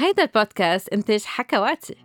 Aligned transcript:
هيدا 0.00 0.22
البودكاست 0.22 0.88
إنتاج 0.88 1.22
حكواتي. 1.24 1.96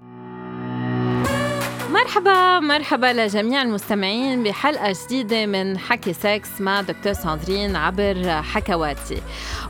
مرحبا 1.89 2.59
مرحبا 2.59 3.13
لجميع 3.13 3.61
المستمعين 3.61 4.43
بحلقة 4.43 4.95
جديدة 5.05 5.45
من 5.45 5.77
حكي 5.77 6.13
سكس 6.13 6.61
مع 6.61 6.81
دكتور 6.81 7.13
ساندرين 7.13 7.75
عبر 7.75 8.41
حكواتي. 8.41 9.21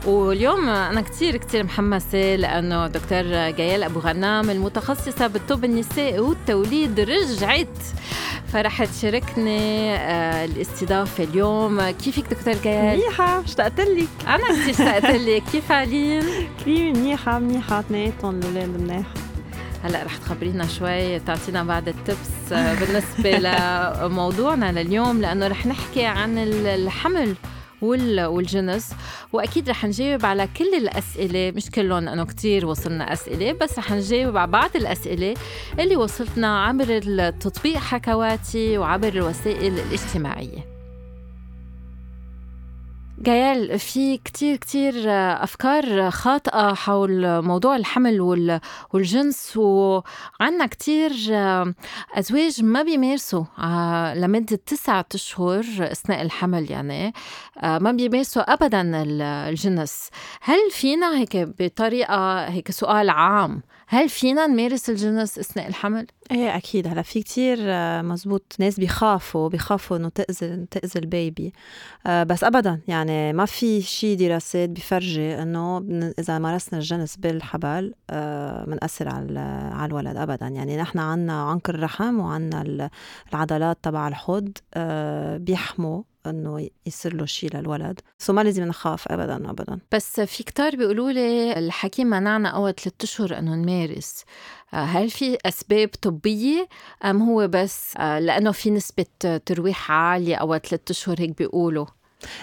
واليوم 0.06 0.68
أنا 0.68 1.00
كتير 1.00 1.36
كتير 1.36 1.64
محمسة 1.64 2.36
لأنه 2.36 2.86
دكتور 2.86 3.50
جيال 3.50 3.82
أبو 3.82 4.00
غنام 4.00 4.50
المتخصصة 4.50 5.26
بالطب 5.26 5.64
النسائي 5.64 6.18
والتوليد 6.18 7.00
رجعت 7.00 7.78
رح 8.54 8.84
تشاركني 8.84 9.94
آه، 9.94 10.44
الاستضافة 10.44 11.24
اليوم. 11.24 11.90
كيفك 11.90 12.34
دكتور 12.34 12.54
جيال؟ 12.54 12.96
منيحة 12.98 13.40
اشتقت 13.44 13.80
لك. 13.80 14.08
أنا 14.26 14.36
كتير 14.38 14.70
اشتقت 14.70 15.04
لك. 15.04 15.42
كيف 15.52 15.72
علين؟ 15.72 16.22
كثير 16.60 16.92
منيحة 16.92 17.38
منيحة. 17.38 17.80
اثنيناتهم 17.80 18.38
الأولاد 18.38 18.80
منيح. 18.80 19.06
هلا 19.84 20.02
رح 20.02 20.16
تخبرينا 20.16 20.66
شوي 20.66 21.18
تعطينا 21.18 21.64
بعض 21.64 21.88
التبس 21.88 22.52
آه، 22.52 22.74
بالنسبة 22.74 23.38
لموضوعنا 24.08 24.72
لليوم 24.72 25.20
لأنه 25.20 25.46
رح 25.46 25.66
نحكي 25.66 26.04
عن 26.04 26.38
الحمل. 26.66 27.34
والجنس. 27.82 28.92
وأكيد 29.32 29.68
رح 29.70 29.84
نجاوب 29.84 30.26
على 30.26 30.48
كل 30.56 30.74
الأسئلة. 30.74 31.52
مش 31.56 31.70
كلهم 31.70 32.04
لأنه 32.04 32.24
كثير 32.24 32.66
وصلنا 32.66 33.12
أسئلة 33.12 33.52
بس 33.52 33.78
رح 33.78 33.92
نجاوب 33.92 34.36
على 34.36 34.50
بعض 34.50 34.70
الأسئلة 34.76 35.34
اللي 35.80 35.96
وصلتنا 35.96 36.64
عبر 36.64 36.86
التطبيق 36.88 37.76
حكواتي 37.76 38.78
وعبر 38.78 39.08
الوسائل 39.08 39.78
الاجتماعية. 39.78 40.73
جيال 43.24 43.78
في 43.78 44.16
كتير 44.16 44.56
كتير 44.56 44.94
أفكار 45.42 46.10
خاطئة 46.10 46.74
حول 46.74 47.42
موضوع 47.42 47.76
الحمل 47.76 48.20
والجنس 48.92 49.56
وعنا 49.56 50.66
كتير 50.70 51.12
أزواج 52.14 52.62
ما 52.62 52.82
بيمارسوا 52.82 53.44
آه، 53.58 54.14
لمدة 54.14 54.56
تسعة 54.66 55.06
أشهر 55.14 55.60
أثناء 55.80 56.22
الحمل 56.22 56.70
يعني 56.70 57.12
آه، 57.58 57.78
ما 57.78 57.92
بيمارسوا 57.92 58.42
أبدا 58.52 58.82
الجنس. 58.94 60.10
هل 60.40 60.70
فينا 60.70 61.18
هيك 61.18 61.36
بطريقة 61.36 62.44
هيك 62.48 62.70
سؤال 62.70 63.10
عام 63.10 63.62
هل 63.86 64.08
فينا 64.08 64.46
نمارس 64.46 64.90
الجنس 64.90 65.38
أثناء 65.38 65.68
الحمل؟ 65.68 66.06
إيه 66.30 66.56
أكيد. 66.56 66.86
هلا 66.86 67.02
في 67.02 67.22
كتير 67.22 67.58
آه، 67.60 68.02
مزبوط 68.02 68.56
ناس 68.58 68.80
بيخافوا 68.80 69.48
بيخافوا 69.48 69.96
إنه 69.96 70.08
تأذي 70.08 70.66
تأذي 70.70 71.00
البيبي. 71.00 71.52
آه، 72.06 72.22
بس 72.22 72.44
ابدا 72.44 72.80
يعني 72.88 73.32
ما 73.32 73.44
في 73.44 73.82
شيء 73.82 74.18
دراسات 74.18 74.68
بيفرجي 74.68 75.42
إنه 75.42 75.78
إذا 76.18 76.38
مارسنا 76.38 76.78
الجنس 76.78 77.16
بالحبل 77.16 77.94
بنأثر 78.66 79.08
آه، 79.08 79.12
على 79.12 79.40
على 79.74 79.86
الولد. 79.86 80.16
ابدا. 80.16 80.46
يعني 80.46 80.76
نحن 80.76 80.98
عنا 80.98 81.42
عنق 81.42 81.70
الرحم 81.70 82.20
وعنا 82.20 82.90
العضلات 83.32 83.78
تبع 83.82 84.08
الحوض 84.08 84.52
بيحموا 85.36 86.02
إنه 86.26 86.68
يصير 86.86 87.14
له 87.14 87.26
شيء 87.26 87.56
للولد. 87.56 88.00
سو 88.18 88.32
ما 88.32 88.40
لازم 88.40 88.64
نخاف 88.64 89.12
ابدا 89.12 89.50
ابدا. 89.50 89.78
بس 89.92 90.20
في 90.20 90.42
كتار 90.42 90.76
بيقولوا 90.76 91.12
لي 91.12 91.58
الحكيم 91.58 92.06
منعنا 92.06 92.48
أول 92.48 92.74
ثلاث 92.74 92.94
أشهر 93.02 93.38
إنه 93.38 93.54
نمارس. 93.54 94.24
آه، 94.74 94.76
هل 94.76 95.10
في 95.10 95.38
أسباب 95.46 95.88
طبية؟ 96.02 96.68
أم 97.04 97.22
هو 97.22 97.48
بس 97.48 97.96
آه، 97.96 98.18
لأنه 98.18 98.52
في 98.52 98.70
نسبة 98.70 99.06
ترويح 99.46 99.90
عالية 99.90 100.36
أول 100.36 100.60
ثلاث 100.60 100.90
أشهر 100.90 101.20
هيك 101.20 101.38
بيقولوا؟ 101.38 101.86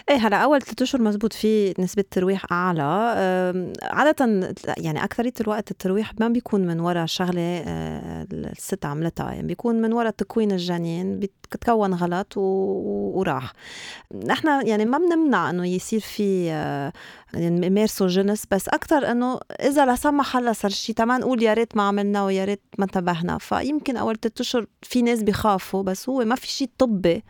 إيه 0.09 0.15
هلا 0.15 0.37
أول 0.37 0.61
ثلاث 0.61 0.81
أشهر 0.81 1.01
مزبوط 1.01 1.33
في 1.33 1.73
نسبة 1.79 2.03
ترويح 2.11 2.45
أعلى. 2.51 2.81
عادة 3.83 4.53
يعني 4.77 5.03
أكثرية 5.03 5.33
الوقت 5.41 5.71
الترويح 5.71 6.11
ما 6.19 6.27
بيكون 6.27 6.67
من 6.67 6.79
وراء 6.79 7.05
شغلة 7.05 7.63
آه، 7.67 8.27
الست 8.33 8.85
عملتها 8.85 9.31
يعني 9.31 9.47
بيكون 9.47 9.81
من 9.81 9.93
وراء 9.93 10.11
تكوين 10.11 10.51
الجنين 10.51 11.19
بتكون 11.19 11.93
غلط 11.93 12.33
وراح. 12.37 13.53
نحن 14.25 14.67
يعني 14.67 14.85
ما 14.85 14.97
بنمنع 14.97 15.49
إنه 15.49 15.67
يصير 15.67 15.99
في 15.99 16.51
آه، 16.51 16.93
يعني 17.33 17.67
يمارسوا 17.67 18.07
جنس 18.07 18.43
بس 18.51 18.69
أكثر 18.69 19.11
إنه 19.11 19.39
إذا 19.61 19.85
لا 19.85 19.95
سمح 19.95 20.37
الله 20.37 20.53
صار 20.53 20.71
شيء 20.71 20.95
تما 20.95 21.17
نقول 21.17 21.43
يا 21.43 21.53
ريت 21.53 21.77
ما 21.77 21.83
عملنا 21.83 22.25
ويا 22.25 22.45
ريت 22.45 22.61
ما 22.77 22.85
انتبهنا. 22.85 23.37
فيمكن 23.37 23.97
أول 23.97 24.15
ثلاث 24.19 24.41
أشهر 24.41 24.65
في 24.81 25.01
ناس 25.01 25.23
بيخافوا 25.23 25.83
بس 25.83 26.09
هو 26.09 26.25
ما 26.25 26.35
في 26.35 26.47
شيء 26.47 26.69
طبي 26.77 27.23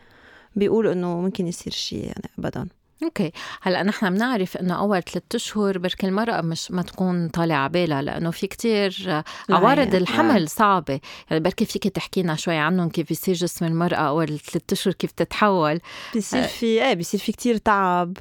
بيقول 0.55 0.87
إنه 0.87 1.21
ممكن 1.21 1.47
يصير 1.47 1.73
شيء 1.73 2.03
يعني 2.05 2.29
ابدا. 2.39 2.67
أوكي. 3.03 3.31
هلأ 3.61 3.83
نحن 3.83 4.09
بنعرف 4.09 4.57
إنه 4.57 4.79
أول 4.79 5.01
ثلاثة 5.03 5.35
أشهر 5.35 5.77
بركي 5.77 6.07
المرأة 6.07 6.41
مش 6.41 6.71
ما 6.71 6.81
تكون 6.81 7.27
طالعة 7.27 7.67
بالها 7.67 8.01
لأنه 8.01 8.31
في 8.31 8.47
كتير 8.47 9.23
عوارض 9.49 9.95
الحمل 9.95 10.49
صعبة. 10.49 10.99
يعني 11.29 11.43
بركي 11.43 11.65
فيك 11.65 11.87
تحكي 11.87 12.23
لنا 12.23 12.35
شوي 12.35 12.55
عنهم 12.57 12.89
كيف 12.89 13.07
بيصير 13.09 13.35
جسم 13.35 13.65
المرأة 13.65 13.95
أول 13.95 14.27
ثلاثة 14.27 14.73
أشهر 14.73 14.93
كيف 14.93 15.11
تتحول. 15.11 15.79
بيصير 16.13 16.43
في 16.43 16.65
إيه 16.65 16.93
بيصير 16.93 17.19
في 17.19 17.31
كتير 17.31 17.57
تعب 17.57 18.17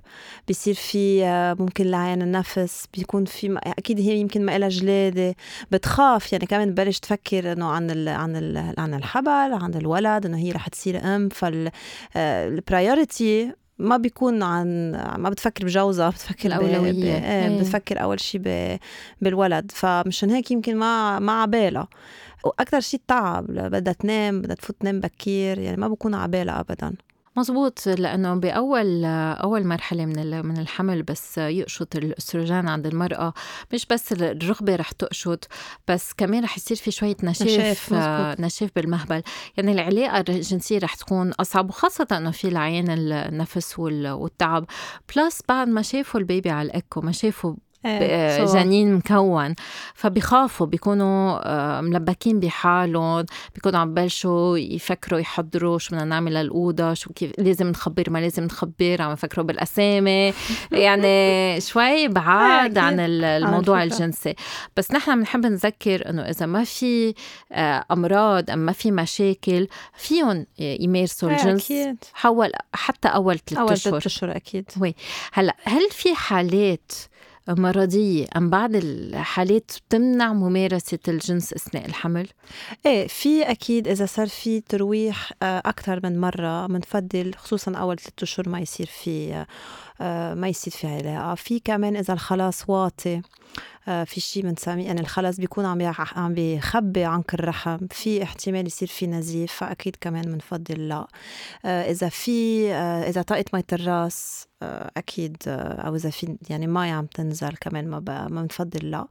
بيصير 0.48 0.74
في 0.74 1.24
آه، 1.24 1.56
ممكن 1.58 1.84
لعين 1.84 2.22
النفس 2.22 2.86
بيكون 2.94 3.24
في 3.24 3.58
أكيد 3.62 4.00
هي 4.00 4.16
يمكن 4.16 4.44
ما 4.44 4.58
لها 4.58 4.68
جلادة. 4.68 5.34
بتخاف 5.70 6.32
يعني 6.32 6.46
كمان 6.46 6.70
ببلش 6.70 6.98
تفكر 6.98 7.52
إنه 7.52 7.66
عن 7.70 7.90
ال 7.90 8.08
عن 8.08 8.36
ال 8.36 8.74
عن 8.78 8.94
الحبل 8.94 9.52
عن 9.52 9.74
الولد 9.74 10.26
إنه 10.26 10.38
هي 10.38 10.52
رح 10.52 10.68
تصير 10.68 11.04
أم. 11.04 11.28
فالبرايورتي 12.14 13.44
آه، 13.44 13.54
ما 13.80 13.96
بيكون 13.96 14.42
عن 14.42 14.90
ما 15.18 15.30
بتفكر 15.30 15.64
بجوزها 15.64 16.10
بتفكر 16.10 16.48
الأولوية. 16.48 16.92
ب... 16.92 16.94
إيه, 16.94 17.48
إيه. 17.48 17.60
بتفكر 17.60 18.02
أول 18.02 18.20
شيء 18.20 18.40
ب... 18.44 18.78
بالولد. 19.20 19.72
فمشان 19.74 20.30
هيك 20.30 20.50
يمكن 20.50 20.76
ما 20.76 21.18
ما 21.18 21.42
عبالها. 21.42 21.88
وأكثر 22.44 22.80
شيء 22.80 23.00
التعب 23.00 23.46
بدها 23.46 23.92
تنام 23.92 24.42
بدها 24.42 24.56
تفوت 24.56 24.76
تنام 24.80 25.00
بكير 25.00 25.58
يعني 25.58 25.76
ما 25.76 25.88
بكون 25.88 26.14
عبالها 26.14 26.60
أبدا. 26.60 26.92
مزبوط 27.36 27.86
لأنه 27.86 28.34
بأول 28.34 29.04
أول 29.04 29.66
مرحلة 29.66 30.06
من 30.06 30.46
من 30.46 30.58
الحمل 30.58 31.02
بس 31.02 31.38
يقشط 31.38 31.96
الأستروجين 31.96 32.68
عند 32.68 32.86
المرأة 32.86 33.32
مش 33.72 33.86
بس 33.86 34.12
الرغبة 34.12 34.76
رح 34.76 34.92
تقشط 34.92 35.48
بس 35.88 36.12
كمان 36.12 36.44
رح 36.44 36.56
يصير 36.56 36.76
في 36.76 36.90
شوية 36.90 37.16
نشاف 37.22 37.46
نشاف, 37.92 38.40
نشاف 38.40 38.70
بالمهبل. 38.76 39.22
يعني 39.56 39.72
العلاقة 39.72 40.24
الجنسية 40.28 40.78
رح 40.78 40.94
تكون 40.94 41.32
أصعب 41.32 41.68
وخاصة 41.68 42.06
إنه 42.12 42.30
في 42.30 42.48
اللعيان 42.48 42.90
النفس 42.90 43.78
والتعب. 43.78 44.64
plus 45.16 45.40
بعد 45.48 45.68
ما 45.68 45.82
شافوا 45.82 46.20
ال 46.20 46.26
bébé 46.26 46.50
على 46.50 46.66
الإكو 46.66 47.00
ما 47.00 47.12
شافوا 47.12 47.54
جنين 48.44 48.94
مكون. 48.94 49.54
فبيخافوا 49.94 50.66
بيكونوا 50.66 51.40
آه، 51.44 51.80
ملبكين 51.80 52.40
بحالهم 52.40 53.24
بيكونوا 53.54 53.80
عم 53.80 53.90
ببلشوا 53.94 54.58
يفكروا 54.58 55.20
يحضروا 55.20 55.78
شو 55.78 55.90
بدنا 55.90 56.04
نعمل 56.04 56.34
للأوضة 56.34 56.94
شو 56.94 57.12
كيف 57.12 57.32
لازم 57.38 57.66
نخبر 57.66 58.10
ما 58.10 58.18
لازم 58.18 58.44
نخبر 58.44 58.96
عم 59.02 59.12
يفكروا 59.12 59.46
بالأسامي. 59.46 60.32
يعني 60.72 61.60
شوي 61.60 62.08
بعاد 62.08 62.78
عن 62.78 63.00
الموضوع 63.00 63.82
الجنسي. 63.82 64.34
بس 64.76 64.92
نحن 64.92 65.18
بنحب 65.18 65.46
نذكر 65.46 66.10
إنه 66.10 66.22
إذا 66.22 66.46
ما 66.46 66.64
في 66.64 67.14
آه، 67.52 67.84
أمراض 67.90 68.50
أم 68.50 68.58
ما 68.58 68.72
في 68.72 68.90
مشاكل 68.90 69.68
فيهم 69.94 70.46
يمارسوا 70.58 71.30
الجنس 71.30 71.72
حول 72.14 72.52
حتى 72.74 73.08
أول 73.08 73.38
ثلاث 73.38 73.70
اشهر 73.70 73.92
أول 73.92 74.02
ثلاث 74.02 74.06
أشهر 74.06 74.36
أكيد. 74.36 74.70
وي. 74.80 74.94
هلأ 75.32 75.56
هل 75.64 75.90
في 75.90 76.14
حالات 76.14 76.92
مرضية 77.48 78.26
أم 78.36 78.50
بعض 78.50 78.74
الحالات 78.74 79.70
بتمنع 79.88 80.32
ممارسة 80.32 80.98
الجنس 81.08 81.52
أثناء 81.52 81.86
الحمل؟ 81.86 82.28
إيه 82.86 83.06
في 83.06 83.42
أكيد 83.42 83.88
إذا 83.88 84.06
صار 84.06 84.26
في 84.28 84.60
ترويح 84.60 85.32
آه، 85.42 85.62
أكثر 85.66 86.00
من 86.04 86.20
مرة 86.20 86.66
بنفضل 86.66 87.34
خصوصا 87.36 87.72
أول 87.72 87.98
ثلاثة 87.98 88.22
أشهر 88.22 88.48
ما 88.48 88.60
يصير 88.60 88.86
في 88.86 89.34
آه، 89.34 89.46
ما 90.34 90.48
يصير 90.48 90.72
في 90.72 90.86
علاقة 90.86 91.34
في 91.34 91.60
كمان 91.60 91.96
إذا 91.96 92.14
الخلاص 92.14 92.70
واطي 92.70 93.22
آه، 93.88 94.04
في 94.04 94.20
شيء 94.20 94.42
بنسميه 94.42 94.86
يعني 94.86 95.00
الخلص 95.00 95.36
بيكون 95.36 95.64
عم 95.64 95.92
عم 95.98 96.34
بيخبي 96.34 97.04
عنق 97.04 97.34
الرحم 97.34 97.78
في 97.90 98.22
احتمال 98.22 98.66
يصير 98.66 98.88
في 98.88 99.06
نزيف 99.06 99.52
فأكيد 99.52 99.96
كمان 100.00 100.22
بنفضل 100.22 100.88
لا. 100.88 101.06
إذا 101.64 102.08
في 102.08 102.72
إذا 103.08 103.22
طاقت 103.22 103.54
مية 103.54 103.64
الرأس 103.72 104.48
أكيد 104.96 105.36
أو 105.46 105.94
إذا 105.96 106.10
في 106.10 106.36
يعني 106.50 106.66
مي 106.66 106.90
عم 106.90 107.06
تنزل 107.06 107.56
كمان 107.60 107.88
ما 107.88 108.00
ما 108.28 108.42
بنفضل 108.42 108.90
لا. 108.90 109.06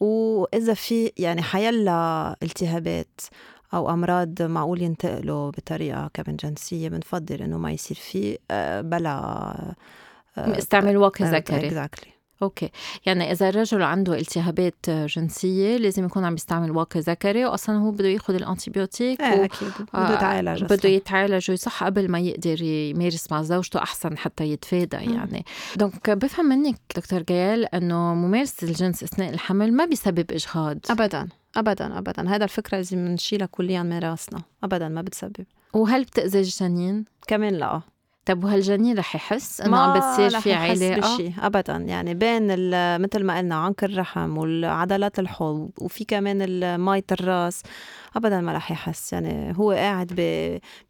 وإذا 0.00 0.74
في 0.74 1.12
يعني 1.16 1.42
حيلا 1.42 2.36
التهابات 2.42 3.20
أو 3.74 3.90
أمراض 3.90 4.42
معقول 4.42 4.82
ينتقلوا 4.82 5.50
بطريقة 5.50 6.10
كمان 6.14 6.36
جنسية 6.36 6.88
بنفضل 6.88 7.42
إنه 7.42 7.58
ما 7.58 7.72
يصير 7.72 7.96
في 7.96 8.38
بلا 8.82 9.74
استعمل 10.38 10.96
واقي 10.96 11.24
ذكري 11.24 11.70
exactly. 11.70 12.16
أوكي. 12.42 12.70
يعني 13.06 13.32
إذا 13.32 13.48
الرجل 13.48 13.82
عنده 13.82 14.14
التهابات 14.18 14.90
جنسية 14.90 15.76
لازم 15.76 16.04
يكون 16.04 16.24
عم 16.24 16.34
يستعمل 16.34 16.70
واقي 16.70 17.00
ذكري 17.00 17.44
واصلا 17.44 17.76
هو 17.76 17.90
بده 17.90 18.08
ياخذ 18.08 18.34
ال 18.34 18.41
antibiotique 18.41 19.20
إيه 19.20 19.40
و... 19.40 19.44
أكيد. 19.44 19.68
بده 19.94 20.14
يتعالج 20.14 20.64
بده 20.64 20.88
يتعالج 20.88 21.50
ويصح 21.50 21.84
قبل 21.84 22.10
ما 22.10 22.18
يقدر 22.18 22.62
يمارس 22.62 23.32
مع 23.32 23.42
زوجته 23.42 23.82
أحسن 23.82 24.18
حتى 24.18 24.44
يتفادى 24.44 24.96
يعني. 24.96 25.44
donc 25.76 26.10
بفهم 26.10 26.46
منك 26.46 26.78
دكتور 26.96 27.22
جيال 27.22 27.74
إنه 27.74 28.14
ممارسة 28.14 28.68
الجنس 28.68 29.02
أثناء 29.02 29.34
الحمل 29.34 29.72
ما 29.72 29.84
بيسبب 29.84 30.32
إجهاض. 30.32 30.78
ابدا 30.90 31.28
ابدا 31.56 31.98
ابدا. 31.98 32.28
هذا 32.28 32.44
الفكرة 32.44 32.76
لازم 32.76 32.98
نشيلها 32.98 33.46
كليا 33.46 33.82
من 33.82 33.98
راسنا. 33.98 34.42
ابدا 34.64 34.88
ما 34.88 35.02
بتسبب. 35.02 35.46
وهل 35.72 36.04
بتأذي 36.04 36.40
الجنين؟ 36.40 37.04
كمان 37.28 37.54
لا. 37.54 37.80
طب 38.26 38.44
وهالجنين 38.44 38.98
رح 38.98 39.14
يحس؟ 39.14 39.60
إنه 39.60 39.76
عم 39.76 39.98
بتصير 39.98 40.40
في 40.40 40.52
علاقه؟ 40.52 41.14
بشي 41.14 41.32
ابدا. 41.42 41.76
يعني 41.76 42.14
بين 42.14 42.42
مثل 43.00 43.24
ما 43.24 43.38
قلنا 43.38 43.54
عنق 43.54 43.84
الرحم 43.84 44.38
والعضلات 44.38 45.18
الحوض 45.18 45.70
وفي 45.80 46.04
كمان 46.04 46.80
مية 46.80 47.04
الراس 47.12 47.62
ابدا 48.16 48.40
ما 48.40 48.52
رح 48.52 48.70
يحس. 48.70 49.12
يعني 49.12 49.54
هو 49.56 49.70
قاعد 49.72 50.12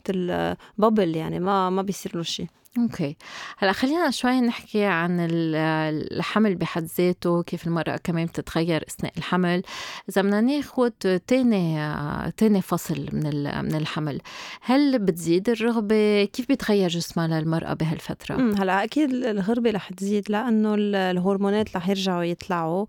مثل 0.09 0.55
بابل 0.79 1.17
يعني 1.17 1.41
ما 1.41 1.71
ما 1.71 1.83
بيصير 1.83 2.17
له 2.17 2.23
شيء 2.23 2.47
أوكي. 2.79 3.17
هلأ 3.59 3.73
خلينا 3.73 4.11
شوي 4.11 4.41
نحكي 4.41 4.85
عن 4.85 5.17
الحمل 5.21 6.55
بحد 6.55 6.89
ذاته 6.99 7.43
كيف 7.43 7.67
المرأة 7.67 7.97
كمان 7.97 8.27
بتتغير 8.27 8.85
أثناء 8.89 9.13
الحمل. 9.19 9.63
إذا 10.09 10.23
بدنا 10.23 10.41
ناخذ 10.41 10.91
تاني 11.27 11.93
تاني 12.37 12.63
فصل 12.63 13.07
من 13.13 13.25
من 13.65 13.75
الحمل. 13.75 14.21
هل 14.61 14.99
بتزيد 14.99 15.49
الرغبة؟ 15.49 16.25
كيف 16.25 16.49
بيتغير 16.49 16.89
جسمها 16.89 17.27
للمرأة 17.27 17.75
بهالفترة؟ 17.75 18.35
هلأ 18.35 18.85
أكيد 18.85 19.11
الغربة 19.11 19.71
رح 19.71 19.93
تزيد 19.93 20.31
لأنه 20.31 20.75
الهرمونات 20.79 21.77
رح 21.77 21.89
يرجعوا 21.89 22.23
يطلعوا. 22.23 22.87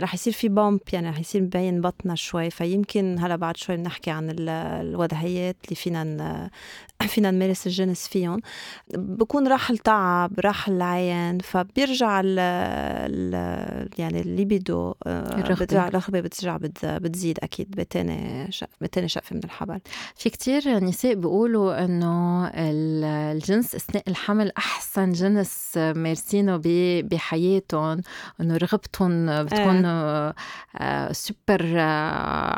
رح 0.00 0.14
يصير 0.14 0.32
في 0.32 0.48
بامب 0.48 0.80
يعني 0.92 1.10
رح 1.10 1.18
يصير 1.18 1.42
مبين 1.42 1.80
بطنها 1.80 2.14
شوي. 2.14 2.50
فيمكن 2.50 3.16
هلأ 3.18 3.36
بعد 3.36 3.56
شوي 3.56 3.76
بنحكي 3.76 4.10
عن 4.10 4.36
الوضعيات 4.38 5.56
اللي 5.64 5.76
فينا 5.76 6.50
فينا 7.06 7.30
نمارس 7.30 7.66
الجنس 7.66 8.08
فيهم. 8.08 8.40
بكون 8.94 9.48
راح 9.48 9.70
التعب 9.70 10.40
راح 10.40 10.68
العين 10.68 11.38
فبيرجع 11.38 12.20
ال 12.20 12.38
ال 12.38 13.88
يعني 13.98 14.20
الليبيدو 14.20 14.94
آه، 15.06 15.38
الرغبة 15.38 15.88
الرغبة 15.88 16.20
بترجع 16.20 16.58
بتزيد 16.82 17.38
أكيد 17.42 17.70
بتاني 17.70 18.52
شق 18.52 18.68
بتاني 18.80 19.08
شقفة 19.08 19.36
من 19.36 19.44
الحبل 19.44 19.80
في 20.16 20.30
كتير 20.30 20.84
نساء 20.84 21.14
بيقولوا 21.14 21.84
إنه 21.84 22.50
الجنس 22.54 23.74
أثناء 23.74 24.02
الحمل 24.08 24.52
أحسن 24.58 25.12
جنس 25.12 25.72
مارسينه 25.76 26.60
بحياتهم 27.02 28.00
إنه 28.40 28.56
رغبتهم 28.56 29.44
بتكون 29.44 29.84
إيه. 29.84 31.12
سوبر 31.12 31.78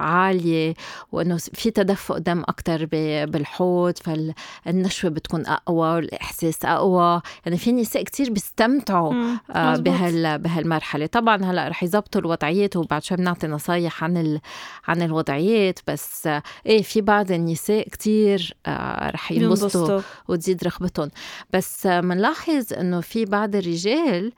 عالية 0.01 0.75
وإنه 1.13 1.37
في 1.37 1.71
تدفق 1.71 2.19
دم 2.19 2.43
أكتر 2.49 2.87
بالحوض 3.27 3.99
فالنشوة 3.99 5.11
بتكون 5.11 5.47
أقوى 5.91 5.97
والإحساس 5.97 6.65
أقوى. 6.65 7.23
يعني 7.47 7.59
في 7.59 7.73
نساء 7.73 8.03
كتير 8.03 8.31
بيستمتعوا 8.31 9.15
آه 9.51 9.77
بهال 9.77 10.39
بهالمرحلة. 10.39 11.07
طبعا 11.07 11.45
هلأ 11.45 11.69
رح 11.69 11.83
يزبطوا 11.83 12.21
الوضعيات 12.21 12.77
وبعد 12.77 13.03
شوي 13.03 13.17
بنعطي 13.17 13.47
نصايح 13.47 14.05
عن 14.05 14.17
ال... 14.17 14.41
عن 14.89 15.03
الوضعيات 15.03 15.79
بس 15.87 16.27
آه 16.27 16.43
إيه 16.67 16.83
في 16.83 17.01
بعض 17.01 17.33
النساء 17.33 17.89
كتير 17.89 18.55
آه 18.67 19.11
رح 19.11 19.33
ينبسطوا 19.33 20.01
وتزيد 20.29 20.65
رغبتهم. 20.65 21.11
بس 21.53 21.87
بنلاحظ 21.87 22.73
آه 22.73 22.81
إنه 22.81 23.01
في 23.01 23.25
بعض 23.25 23.57
الرجال 23.57 24.27
آه 24.27 24.33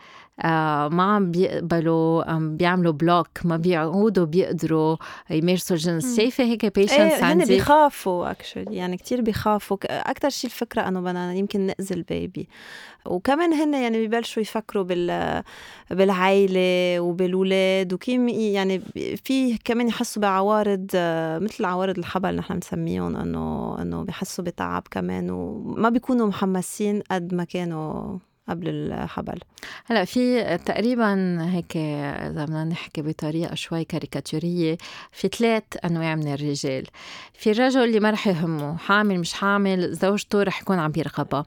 ما 0.45 1.03
عم 1.03 1.31
بيقبلوا 1.31 2.31
عم 2.31 2.57
بيعملوا 2.57 2.93
block 2.93 3.29
ما 3.45 3.57
بيعودوا 3.57 4.25
بيقدروا 4.25 4.97
يمارسوا 5.31 5.77
الجنس. 5.77 6.17
شايفة 6.17 6.45
هيك 6.45 6.75
patients 6.75 6.93
إيه 6.93 7.25
عندي؟ 7.25 7.45
بيخافوا 7.45 8.31
actually 8.31 8.77
يعني 8.77 8.97
كتير 8.97 9.21
بيخافوا. 9.21 9.77
أكثر 10.11 10.31
شيء 10.31 10.51
الفكرة 10.51 10.89
إنه 10.89 11.01
بدنا 11.01 11.35
يمكن 11.35 11.61
نأذي 11.61 11.95
ال 11.95 12.04
bébé. 12.04 12.49
وكمان 13.07 13.53
هن 13.53 13.75
يعني 13.75 14.07
ببلشوا 14.07 14.43
يفكروا 14.43 14.85
بال 14.85 15.43
بالعائله 15.91 17.01
وبالولاد 17.01 17.93
وكيف 17.93 18.21
يعني 18.31 18.79
في 19.25 19.59
كمان 19.65 19.89
يحسوا 19.89 20.23
بعوارض 20.23 20.87
مثل 21.43 21.65
عوارض 21.65 21.99
الحبل 21.99 22.37
نحن 22.37 22.55
بنسميهم 22.55 23.17
إنه 23.17 23.77
إنه 23.83 24.03
بحسوا 24.03 24.45
بتعب 24.45 24.83
كمان 24.91 25.31
وما 25.31 25.89
بيكونوا 25.89 26.27
محمسين 26.27 27.03
قد 27.11 27.35
ما 27.35 27.45
كانوا 27.45 28.19
قبل 28.49 28.69
الحبل. 28.69 29.39
هلا 29.87 30.05
في 30.05 30.59
تقريبا 30.59 31.39
هيك 31.51 31.77
إذا 31.77 32.45
بدنا 32.45 32.65
نحكي 32.65 33.03
بطريقة 33.03 33.55
شوي 33.55 33.85
كاريكاتورية 33.85 34.79
في 35.13 35.29
ثلاث 35.29 35.63
أنواع 35.85 36.15
من 36.15 36.33
الرجال. 36.33 36.87
في 37.35 37.51
الرجل 37.51 37.85
اللي 37.85 38.01
ما 38.01 38.11
رح 38.11 38.27
يهمه 38.27 38.77
حامل 38.77 39.19
مش 39.21 39.33
حامل 39.33 39.93
زوجته 39.95 40.43
رح 40.43 40.61
يكون 40.63 40.79
عم 40.79 40.91
بيرغبها. 40.91 41.45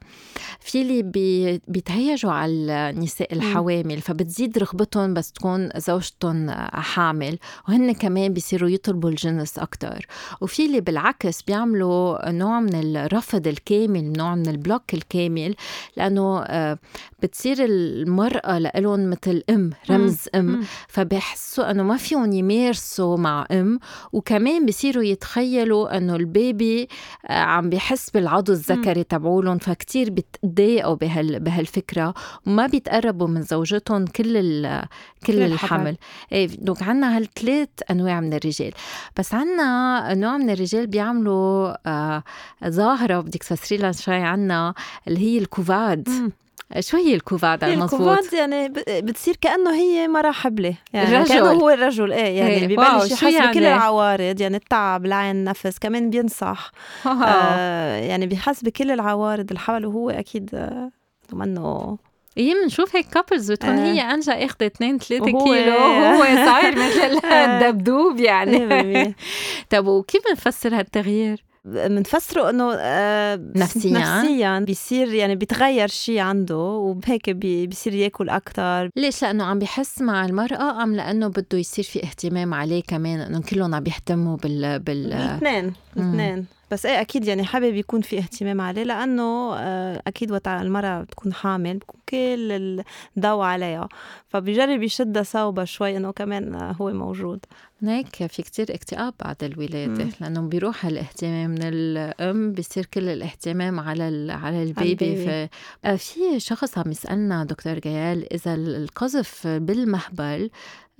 في 0.60 0.82
اللي 0.82 1.02
بي 1.02 1.60
بيتهيجوا 1.68 2.32
على 2.32 2.90
النساء 2.90 3.32
الحوامل 3.32 4.00
فبتزيد 4.00 4.58
رغبتهم 4.58 5.14
بس 5.14 5.32
تكون 5.32 5.70
زوجتهم 5.76 6.50
حامل 6.72 7.38
وهن 7.68 7.92
كمان 7.92 8.32
بيصيروا 8.32 8.68
يطلبوا 8.68 9.10
الجنس 9.10 9.58
أكثر 9.58 10.06
وفي 10.40 10.66
اللي 10.66 10.80
بالعكس 10.80 11.42
بيعملوا 11.42 12.30
نوع 12.30 12.60
من 12.60 12.74
الرفض 12.96 13.46
الكامل 13.46 14.12
نوع 14.12 14.34
من 14.34 14.48
ال 14.48 14.56
block 14.56 14.94
الكامل 14.94 15.54
لأنه 15.96 16.42
آه، 16.42 16.78
بتصير 17.22 17.56
المرأة 17.60 18.58
لإلهم 18.58 19.10
مثل 19.10 19.42
أم 19.50 19.70
رمز 19.90 20.18
أم. 20.34 20.64
فبحسوا 20.88 21.70
أنه 21.70 21.82
ما 21.82 21.96
فيهم 21.96 22.32
يمارسوا 22.32 23.16
مع 23.16 23.46
أم. 23.50 23.78
وكمان 24.12 24.66
بصيروا 24.66 25.02
يتخيلوا 25.02 25.96
أنه 25.96 26.16
ال 26.16 26.30
bébé 26.30 26.88
آه، 27.26 27.32
عم 27.32 27.70
بيحس 27.70 28.10
بالعضو 28.10 28.52
الذكري 28.52 29.04
تبعولهم 29.04 29.58
فكتير 29.58 30.10
بتضايقوا 30.10 30.94
بهال 30.94 31.40
بهالفكرة. 31.40 32.14
وما 32.46 32.66
بيتقربوا 32.66 33.26
من 33.28 33.42
زوجتهم 33.42 34.04
كل 34.06 34.36
ال 34.36 34.84
كل 35.26 35.42
الحمل. 35.42 35.96
إيه 36.32 36.46
دونك 36.46 36.82
عنا 36.82 37.16
هالثلاث 37.16 37.68
أنواع 37.90 38.20
من 38.20 38.34
الرجال. 38.34 38.72
بس 39.18 39.34
عنا 39.34 40.14
نوع 40.14 40.36
من 40.36 40.50
الرجال 40.50 40.86
بيعملوا 40.86 41.74
آه 41.88 42.22
ظاهرة 42.66 43.20
بدك 43.20 43.42
تفسري 43.42 43.78
لنا 43.78 43.92
شوي 43.92 44.14
عنا 44.14 44.74
اللي 45.08 45.20
هي 45.20 45.38
الكوفاد. 45.38 46.08
مم. 46.08 46.32
شو 46.80 46.96
هي 46.96 47.14
الكوفاد 47.14 47.64
المضبوط؟ 47.64 48.00
الكوفاد 48.00 48.32
يعني 48.32 48.68
بتصير 48.88 49.36
كأنه 49.40 49.74
هي 49.74 50.08
مرة 50.08 50.30
حبلة 50.30 50.74
يعني 50.92 51.08
الرجل. 51.08 51.28
كأنه 51.28 51.52
هو 51.52 51.70
الرجل 51.70 52.12
إيه 52.12 52.38
يعني 52.38 52.54
إيه. 52.54 52.66
ببلش 52.66 53.10
يحس 53.10 53.22
يعني؟ 53.34 53.50
بكل 53.50 53.64
العوارض 53.64 54.40
يعني 54.40 54.56
التعب 54.56 55.06
العين 55.06 55.36
النفس 55.36 55.78
كمان 55.78 56.10
بينصح 56.10 56.72
آه 57.06 57.96
يعني 57.96 58.26
بيحس 58.26 58.62
بكل 58.64 58.90
العوارض 58.90 59.50
الحول 59.50 59.86
وهو 59.86 60.10
أكيد 60.10 60.50
آه 60.54 60.90
منه 61.32 61.98
إيه 62.36 62.54
بنشوف 62.62 62.96
هيك 62.96 63.06
كابلز 63.06 63.52
بتكون 63.52 63.78
آه. 63.78 63.92
هي 63.92 64.00
أنجا 64.00 64.44
اخذت 64.44 64.62
2 64.62 64.98
3 64.98 65.24
كيلو 65.24 65.76
وهو 65.76 66.22
صاير 66.22 66.78
مثل 66.78 67.26
الدبدوب 67.32 68.20
يعني 68.20 69.14
طب 69.70 69.86
وكيف 69.86 70.22
بنفسر 70.28 70.78
هالتغيير؟ 70.78 71.45
بنفسره 71.66 72.50
إنه 72.50 72.74
آه 72.74 73.40
نفسيا؟ 73.56 73.98
نفسيا. 73.98 74.58
بيصير 74.58 75.12
يعني 75.12 75.36
بيتغير 75.36 75.88
شيء 75.88 76.18
عنده 76.18 76.56
وبهيك 76.56 77.30
بيصير 77.30 77.94
ياكل 77.94 78.28
أكثر 78.28 78.90
ليش؟ 78.96 79.22
لأنه 79.22 79.44
عم 79.44 79.58
بحس 79.58 80.00
مع 80.00 80.26
المرأة 80.26 80.82
أم 80.82 80.94
لأنه 80.94 81.28
بده 81.28 81.58
يصير 81.58 81.84
في 81.84 82.02
اهتمام 82.02 82.54
عليه 82.54 82.82
كمان 82.82 83.20
إنه 83.20 83.40
كلهم 83.40 83.74
عم 83.74 83.82
بيهتموا 83.82 84.36
بال 84.36 84.78
بال 84.78 85.12
الاثنين 85.12 85.72
الاثنين. 85.96 86.46
بس 86.70 86.86
إيه 86.86 87.00
أكيد 87.00 87.24
يعني 87.24 87.44
حابب 87.44 87.74
يكون 87.74 88.00
في 88.00 88.18
اهتمام 88.18 88.60
عليه 88.60 88.82
لأنه 88.82 89.54
آه، 89.56 90.02
أكيد 90.06 90.32
وقت 90.32 90.48
المرأة 90.48 91.00
بتكون 91.02 91.32
حامل 91.32 91.78
بكون 91.78 92.00
كل 92.08 92.82
الضوء 93.16 93.44
عليها. 93.44 93.88
فبيجرب 94.28 94.82
يشدها 94.82 95.22
صوبة 95.22 95.64
شوي 95.64 95.96
إنه 95.96 96.10
كمان 96.10 96.74
هو 96.80 96.92
موجود. 96.92 97.44
هيك 97.82 98.26
في 98.26 98.42
كتير 98.42 98.74
اكتئاب 98.74 99.14
بعد 99.20 99.44
الولادة. 99.44 100.08
لأنه 100.20 100.40
بيروح 100.40 100.84
الاهتمام 100.84 101.50
من 101.50 101.62
الأم 101.62 102.52
بيصير 102.52 102.86
كل 102.86 103.08
الاهتمام 103.08 103.80
على 103.80 104.32
على 104.32 104.62
البيبي. 104.62 105.16
في 105.16 105.48
آه، 105.84 105.96
في 105.96 106.40
شخص 106.40 106.78
عم 106.78 106.90
يسألنا 106.90 107.44
دكتور 107.44 107.78
جيال 107.78 108.32
إذا 108.32 108.54
القذف 108.54 109.46
بالمهبل 109.46 110.50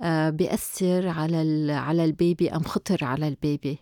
آه، 0.01 0.29
بيأثر 0.29 1.07
على 1.07 1.71
على 1.71 2.05
ال 2.05 2.14
bébé 2.14 2.49
أم 2.49 2.63
خطر 2.63 3.05
على 3.05 3.27
البيبي؟ 3.27 3.79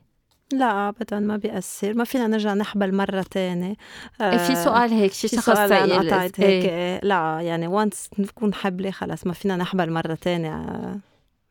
لا 0.54 0.90
ابدا 0.90 1.20
ما 1.20 1.38
بيأثر. 1.38 1.94
ما 1.94 2.04
فينا 2.04 2.28
نرجع 2.28 2.54
نحبل 2.54 2.96
مرة 2.96 3.26
تانية. 3.32 3.76
آه 4.22 4.48
في 4.48 4.56
سؤال 4.56 4.90
هيك 4.90 5.14
شي 5.14 5.28
شخص 5.28 5.46
سائل. 5.46 6.14
هيك. 6.14 6.40
إيه. 6.40 7.00
لا 7.04 7.42
يعني 7.42 7.68
once 7.68 8.10
نكون 8.20 8.54
حبلة 8.54 8.92
خلص 8.92 9.28
ما 9.28 9.34
فينا 9.34 9.56
نحبل 9.56 9.92
مرة 9.92 10.16
تانية. 10.16 10.66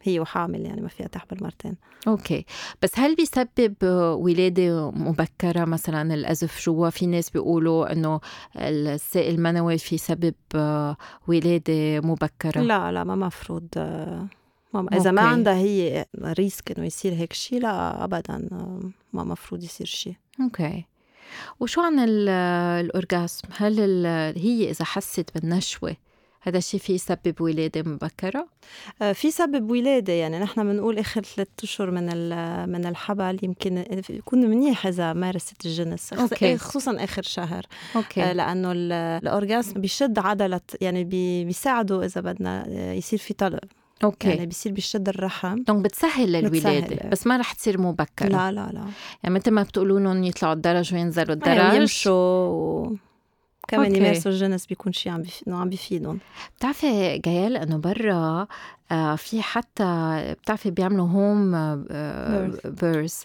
هي 0.05 0.21
وحامل 0.21 0.67
يعني 0.67 0.81
ما 0.81 0.89
فيها 0.89 1.07
تحمل 1.07 1.39
مرتين. 1.41 1.77
أوكي. 2.09 2.45
بس 2.83 2.91
هل 2.99 3.15
بيسبب 3.15 3.75
ولادة 4.21 4.91
مبكرة 4.91 5.65
مثلا؟ 5.65 6.15
اللي 6.15 6.36
as 6.36 6.51
if 6.51 6.65
جوا 6.67 6.91
في 6.91 7.07
ناس 7.07 7.31
بيقولوا 7.31 7.93
إنه 7.93 8.21
السائل 8.57 9.35
المنوي 9.35 9.79
في 9.79 9.99
سبب 9.99 10.35
ولادة 11.29 12.01
مبكرة. 12.01 12.61
لا 12.61 12.93
لا 12.93 13.05
ما 13.05 13.15
مفروض 13.15 13.69
ما 14.75 14.89
إذا 14.93 15.11
ما 15.11 15.23
عندها 15.23 15.55
هي 15.55 16.07
risk 16.25 16.79
إنه 16.79 16.87
يصير 16.87 17.13
هيك 17.13 17.33
شيء 17.33 17.61
لا 17.61 18.05
ابدا 18.05 18.49
ما 19.13 19.25
مفروض 19.25 19.63
يصير 19.63 19.87
شيء 19.87 20.15
أوكي. 20.41 20.85
وشو 21.61 21.81
عن 21.81 21.99
ال 21.99 22.20
orgasm 22.20 23.43
هل 23.57 23.81
هي 24.37 24.71
إذا 24.71 24.85
حست 24.85 25.31
بالنشوة 25.35 25.97
هذا 26.47 26.59
الشيء 26.59 26.81
في 26.81 26.93
يسبب 26.93 27.41
ولادة 27.41 27.91
مبكرة؟ 27.91 28.47
آه، 29.03 29.13
في 29.13 29.31
سبب 29.31 29.71
ولادة 29.71 30.13
يعني 30.13 30.39
نحن 30.39 30.65
بنقول 30.65 30.99
آخر 30.99 31.23
ثلاثة 31.23 31.51
أشهر 31.63 31.91
من 31.91 32.05
من 32.69 32.87
الحبل 32.87 33.39
يمكن 33.43 33.85
يكون 34.11 34.41
منيح 34.41 34.87
إذا 34.87 35.13
مارست 35.13 35.67
الجنس 35.67 36.13
أوكي. 36.13 36.57
خصوصا 36.57 37.05
آخر 37.05 37.23
شهر. 37.23 37.67
أوكي. 37.97 38.23
آه، 38.23 38.33
لأنه 38.33 38.73
ال 38.75 38.90
orgasm 38.90 39.81
بيشد 39.81 40.19
عضلة 40.19 40.61
يعني 40.81 41.05
بيساعده 41.05 42.05
إذا 42.05 42.21
بدنا 42.21 42.67
آه، 42.69 42.93
يصير 42.93 43.19
في 43.19 43.35
طلق. 43.35 43.61
أوكي. 44.05 44.29
يعني 44.29 44.47
بيصير 44.47 44.73
بيشد 44.73 45.09
الرحم. 45.09 45.63
donc 45.63 45.85
بتسهل 45.85 46.37
الولاده 46.37 47.09
بس 47.09 47.27
ما 47.27 47.37
رح 47.37 47.53
تصير 47.53 47.81
مبكرة. 47.81 48.29
لا 48.29 48.53
لا 48.53 48.71
لا. 48.73 48.85
يعني 49.23 49.35
مثل 49.35 49.51
ما 49.51 49.63
بتقولوا 49.63 50.01
لهم 50.01 50.25
يطلعوا 50.25 50.55
الدرج 50.55 50.95
وينزلوا 50.95 51.35
الدرج. 51.35 51.57
يعني 51.57 51.77
يمشوا 51.77 52.91
كمان 53.69 53.97
يمارسوا 53.97 54.33
الجنس 54.33 54.67
بيكون 54.67 54.93
شيء 54.93 55.13
عم 55.49 55.69
بيفيدهم؟ 55.69 56.19
بتعرفي 56.57 57.19
جيال 57.19 57.57
إنه 57.57 57.77
برا 57.77 58.47
في 59.17 59.43
حتى 59.43 60.19
بتعرفي 60.43 60.71
بيعملوا 60.71 61.09
home 61.09 61.53
birth 62.65 63.23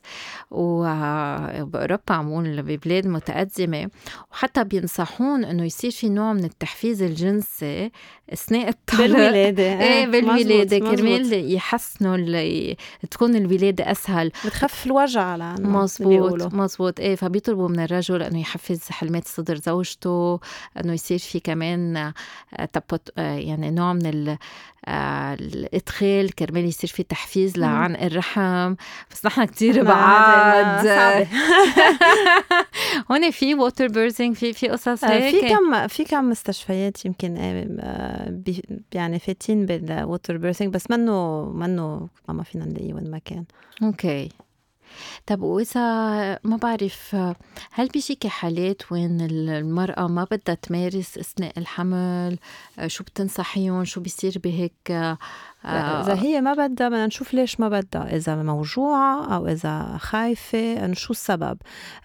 وبأوروبا 0.52 2.14
عمول 2.14 2.62
ببلاد 2.62 3.08
متقدمة. 3.08 3.90
وحتى 4.32 4.64
بينصحون 4.64 5.46
إنه 5.46 5.66
يصير 5.66 5.92
في 5.92 6.10
نوع 6.10 6.34
من 6.34 6.44
التحفيز 6.44 7.04
الجنسي 7.04 7.92
أثناء 8.34 8.70
الطلق 8.70 9.02
بالولادة. 9.02 9.64
إيه 9.84 10.08
بالولادة. 10.08 10.80
كرمال 10.80 11.54
يحسنوا 11.54 12.76
تكون 13.12 13.36
الولادة 13.36 13.92
أسهل. 13.92 14.32
بتخفف 14.46 14.86
الوجع 14.86 15.36
لأنه 15.36 15.70
مزبوط 15.70 16.54
مزبوط. 16.54 17.00
إيه 17.00 17.16
فبيطلبوا 17.16 17.70
من 17.70 17.80
الرجل 17.80 18.24
إنه 18.24 18.40
يحفز 18.40 18.90
حلمات 18.90 19.28
صدر 19.28 19.56
زوجته 19.56 20.40
إنه 20.78 20.94
يصير 20.94 21.20
في 21.20 21.40
كمان 21.40 21.98
آه، 21.98 22.14
آه، 23.18 23.36
يعني 23.36 23.72
نوع 23.72 23.94
من 23.94 24.38
الإدخال 25.54 26.36
كرمال 26.36 26.66
يصير 26.66 26.90
في 26.90 27.04
تحفيز 27.04 27.58
لعند 27.58 27.96
الرحم. 27.96 28.76
بس 29.12 29.26
نحن 29.26 29.46
كثير 29.46 29.84
بعاد. 29.84 30.88
هون 33.12 33.32
في 33.32 33.56
water 33.56 33.88
birthing 33.88 34.36
في 34.36 34.54
في 34.54 34.68
قصص 34.68 35.04
آه، 35.04 35.10
هيك. 35.10 35.36
في 35.36 35.50
كم 35.50 35.88
في 35.88 36.04
كم 36.04 36.30
مستشفيات 36.30 37.06
يمكن 37.06 37.36
آه، 37.38 38.42
يعني 38.94 39.20
فاتين 39.20 39.66
بال 39.66 39.87
water 39.87 40.38
birthing 40.38 40.74
بس 40.74 40.92
منه 40.92 41.46
منه 41.46 42.08
ما 42.28 42.44
فينا 42.44 42.66
نلاقيه 42.66 42.94
وين 42.94 43.12
ما 43.12 43.18
كان. 43.18 43.44
أوكي. 43.84 44.30
طب 45.28 45.42
وإذا 45.42 45.82
ما 46.44 46.58
بعرف 46.58 47.16
هل 47.72 47.88
بيجيكي 47.88 48.30
حالات 48.30 48.92
وين 48.92 49.22
المرأة 49.22 50.08
ما 50.08 50.24
بدها 50.32 50.56
تمارس 50.56 51.18
أثناء 51.18 51.60
الحمل؟ 51.60 52.38
شو 52.88 53.04
بتنصحيهم؟ 53.04 53.86
شو 53.86 54.02
بيصير 54.02 54.42
بهيك؟ 54.44 55.16
إذا 55.66 56.14
هي 56.14 56.42
ما 56.42 56.54
بدها 56.54 56.90
بدنا 56.90 57.08
نشوف 57.08 57.34
ليش 57.34 57.60
ما 57.60 57.70
بدها. 57.70 58.16
إذا 58.16 58.36
موجوعة 58.36 59.36
أو 59.36 59.48
إذا 59.48 59.98
خايفة 60.00 60.86
إنه 60.86 60.94
شو 60.94 61.14
السبب؟ 61.14 61.58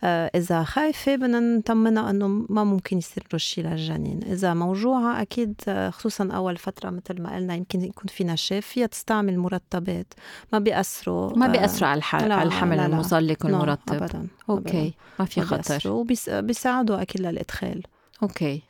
آه، 0.05 0.31
إذا 0.35 0.63
خايفة 0.63 1.17
بدنا 1.17 1.41
نطمنها 1.41 2.11
إنه 2.11 2.29
ما 2.29 2.65
ممكن 2.65 2.99
يصير 2.99 3.25
له 3.33 3.39
شيء 3.39 3.65
للجنين. 3.65 4.21
إذا 4.23 4.55
موجوعة 4.55 5.23
أكيد 5.23 5.55
آه، 5.69 5.91
خصوصا 5.91 6.29
أول 6.33 6.57
فترة 6.57 6.91
مثل 6.91 7.23
ما 7.23 7.37
قلنا 7.37 7.55
يمكن 7.55 7.85
يكون 7.85 8.07
في 8.09 8.25
نشاف 8.25 8.67
فيها 8.67 8.87
تستعمل 8.87 9.39
مرطبات. 9.39 10.15
ما 10.53 10.59
بيأثروا 10.59 11.39
ما 11.39 11.47
بيأثروا 11.47 11.89
على, 11.89 12.03
على 12.13 12.43
الحمل 12.43 12.81
المصلك 12.81 13.45
والمرطب 13.45 13.95
أبدا 13.95 14.27
أوكي 14.51 14.79
أبداً. 14.79 14.93
ما 15.19 15.25
في 15.25 15.41
خطر. 15.41 15.91
وبيساعدوا 15.91 17.03
أكيد 17.03 17.21
للإدخال. 17.21 17.83
okay. 18.23 18.63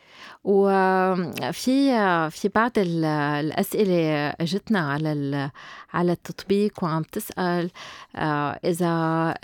وفي 0.44 1.90
في 2.30 2.48
بعض 2.54 2.72
الأسئلة 2.78 4.28
اجتنا 4.28 4.92
على 4.92 5.50
على 5.92 6.12
التطبيق 6.12 6.84
وعم 6.84 7.02
تسأل 7.02 7.70
آه، 8.16 8.60
إذا 8.64 8.88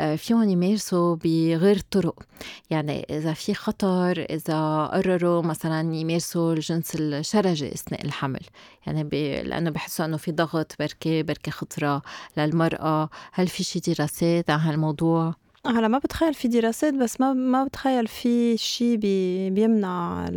آه، 0.00 0.16
فيهم 0.16 0.49
يمارسوا 0.49 1.16
بغير 1.16 1.78
طرق. 1.90 2.23
يعني 2.71 3.07
إذا 3.11 3.33
في 3.33 3.54
خطر 3.54 4.26
إذا 4.30 4.87
قرروا 4.87 5.42
مثلا 5.42 5.95
يمارسوا 5.95 6.52
الجنس 6.52 6.95
الشرجي 6.95 7.75
أثناء 7.75 8.04
الحمل. 8.04 8.42
يعني 8.87 9.04
بي 9.04 9.42
لأنه 9.42 9.71
بحسوا 9.71 10.04
إنه 10.04 10.16
في 10.16 10.33
ضغط 10.33 10.76
بركي 10.78 11.23
بركي 11.23 11.50
خطرة 11.50 12.02
للمرأة. 12.37 13.09
هل 13.33 13.49
في 13.49 13.62
شي 13.62 13.80
دراسات 13.80 14.50
عن 14.50 14.59
هالموضوع؟ 14.61 15.35
هلا 15.67 15.88
ما 15.88 15.99
بتخيل 15.99 16.35
في 16.35 16.49
دراسات 16.49 16.95
بس 16.95 17.21
ما 17.21 17.33
ما 17.33 17.64
بتخيل 17.64 18.07
في 18.07 18.57
شيء 18.57 18.97
بي 18.97 19.50
بيمنع 19.50 20.29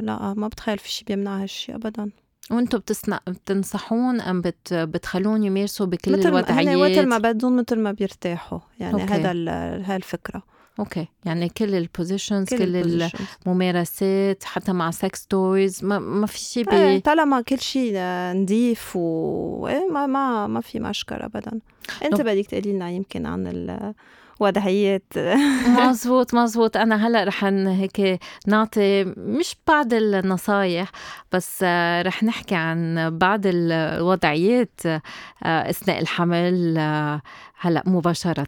لا 0.00 0.34
ما 0.36 0.48
بتخيل 0.48 0.78
في 0.78 0.90
شيء 0.90 1.06
بيمنع 1.06 1.42
هالشيء 1.42 1.74
ابدا. 1.74 2.10
وأنتم 2.50 2.78
بتسن... 2.78 3.18
بتنصحون 3.26 4.20
أم 4.20 4.40
بت... 4.40 4.74
بتخلون 4.74 5.44
يمارسوا 5.44 5.86
بكل 5.86 6.18
مثل 6.18 6.28
الوضعيات؟ 6.28 6.90
مثل 6.90 7.06
ما 7.06 7.18
بدهم 7.18 7.56
مثل 7.56 7.78
ما 7.78 7.92
بيرتاحوا. 7.92 8.58
يعني 8.80 9.02
okay. 9.02 9.14
هذا 9.14 9.30
ال... 9.30 9.48
هاي 9.84 9.96
الفكرة 9.96 10.42
okay. 10.78 11.08
يعني 11.24 11.48
كل 11.48 11.74
ال 11.74 11.81
positions 11.81 12.48
كل, 12.48 12.58
كل 12.58 13.08
الممارسات 13.46 14.44
حتى 14.44 14.72
مع 14.72 14.90
sex 14.90 15.26
toys 15.26 15.84
ما, 15.84 15.98
ما 15.98 16.26
في 16.26 16.38
شيء 16.38 16.64
بي... 16.70 16.76
إيه 16.76 17.02
طالما 17.02 17.40
كل 17.40 17.60
شيء 17.60 17.98
نظيف 18.34 18.96
و 18.96 19.68
إيه 19.68 19.88
ما 19.90 20.06
ما 20.06 20.46
ما 20.46 20.60
في 20.60 20.80
مشكلة 20.80 21.24
ابدا. 21.24 21.60
أنت 22.04 22.20
بدك 22.20 22.46
تقولي 22.46 22.72
لنا 22.72 22.90
يمكن 22.90 23.26
عن 23.26 23.46
ال... 23.46 23.94
وضعيات 24.40 25.12
مزبوط 25.66 26.34
مزبوط 26.34 26.76
أنا 26.76 27.06
هلأ 27.06 27.24
رح 27.24 27.44
هيك 27.44 28.20
نعطي 28.46 29.04
مش 29.16 29.56
بعض 29.68 29.94
النصايح 29.94 30.90
بس 31.32 31.62
رح 32.02 32.22
نحكي 32.22 32.54
عن 32.54 33.10
بعض 33.18 33.40
الوضعيات 33.44 34.80
آه، 34.86 35.00
أثناء 35.42 35.98
الحمل 36.00 36.78
آه، 36.78 37.20
هلأ 37.60 37.82
مباشرة. 37.86 38.46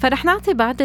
فرح 0.00 0.24
نعطي 0.24 0.54
بعض 0.54 0.76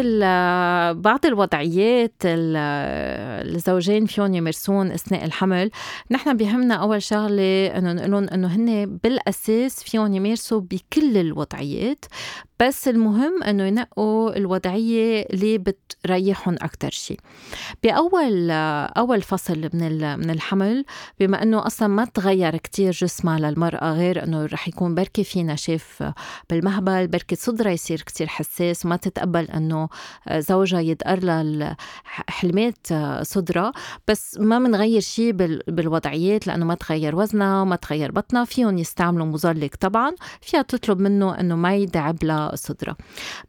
بعض 1.02 1.26
الوضعيات 1.26 2.12
الزوجين 2.24 4.06
فيهم 4.06 4.34
يمارسون 4.34 4.90
أثناء 4.90 5.24
الحمل. 5.24 5.70
نحن 6.10 6.36
بيهمنا 6.36 6.74
أول 6.74 7.02
شغلة 7.02 7.66
إنه 7.66 7.92
نقول 7.92 8.28
إنه 8.28 8.48
هن 8.48 8.98
بالأساس 9.02 9.82
فيهم 9.82 10.14
يمارسوا 10.14 10.60
بكل 10.60 11.16
الوضعيات. 11.16 12.04
بس 12.60 12.88
المهم 12.88 13.42
إنه 13.42 13.64
ينقوا 13.64 14.36
الوضعية 14.36 15.26
اللي 15.32 15.58
بتريحهم 15.58 16.54
أكثر 16.54 16.90
شيء. 16.90 17.20
بأول 17.82 18.50
أول 18.96 19.22
فصل 19.22 19.70
من 19.74 20.18
من 20.18 20.30
الحمل 20.30 20.84
بما 21.20 21.42
إنه 21.42 21.66
أصلا 21.66 21.88
ما 21.88 22.04
تغير 22.04 22.56
كتير 22.56 22.90
جسمها 22.90 23.38
للمرأة 23.38 23.92
غير 23.92 24.24
إنه 24.24 24.46
رح 24.46 24.68
يكون 24.68 24.94
بركي 24.94 25.24
في 25.24 25.42
نشاف 25.42 26.12
بالمهبل 26.50 27.08
بركي 27.08 27.34
صدرها 27.36 27.72
يصير 27.72 28.02
كتير 28.02 28.26
حساس 28.26 28.86
وما 28.86 28.96
تتقبل 28.96 29.44
إنه 29.44 29.88
زوجها 30.32 30.80
يدقر 30.80 31.18
لها 31.24 31.76
حلمات 32.28 32.86
صدرها. 33.22 33.72
بس 34.08 34.38
ما 34.40 34.58
بنغير 34.58 35.00
شيء 35.00 35.32
بالوضعيات 35.68 36.46
لأنه 36.46 36.64
ما 36.64 36.74
تغير 36.74 37.16
وزنها 37.16 37.62
وما 37.62 37.76
تغير 37.76 38.12
بطنها 38.12 38.44
فيهم 38.44 38.78
يستعملوا 38.78 39.26
مزلق 39.26 39.70
طبعا 39.80 40.12
فيها 40.40 40.62
تطلب 40.62 41.00
منه 41.00 41.40
إنه 41.40 41.56
ما 41.56 41.74
يدعب 41.74 42.24
لها 42.24 42.45
الصدرة 42.52 42.96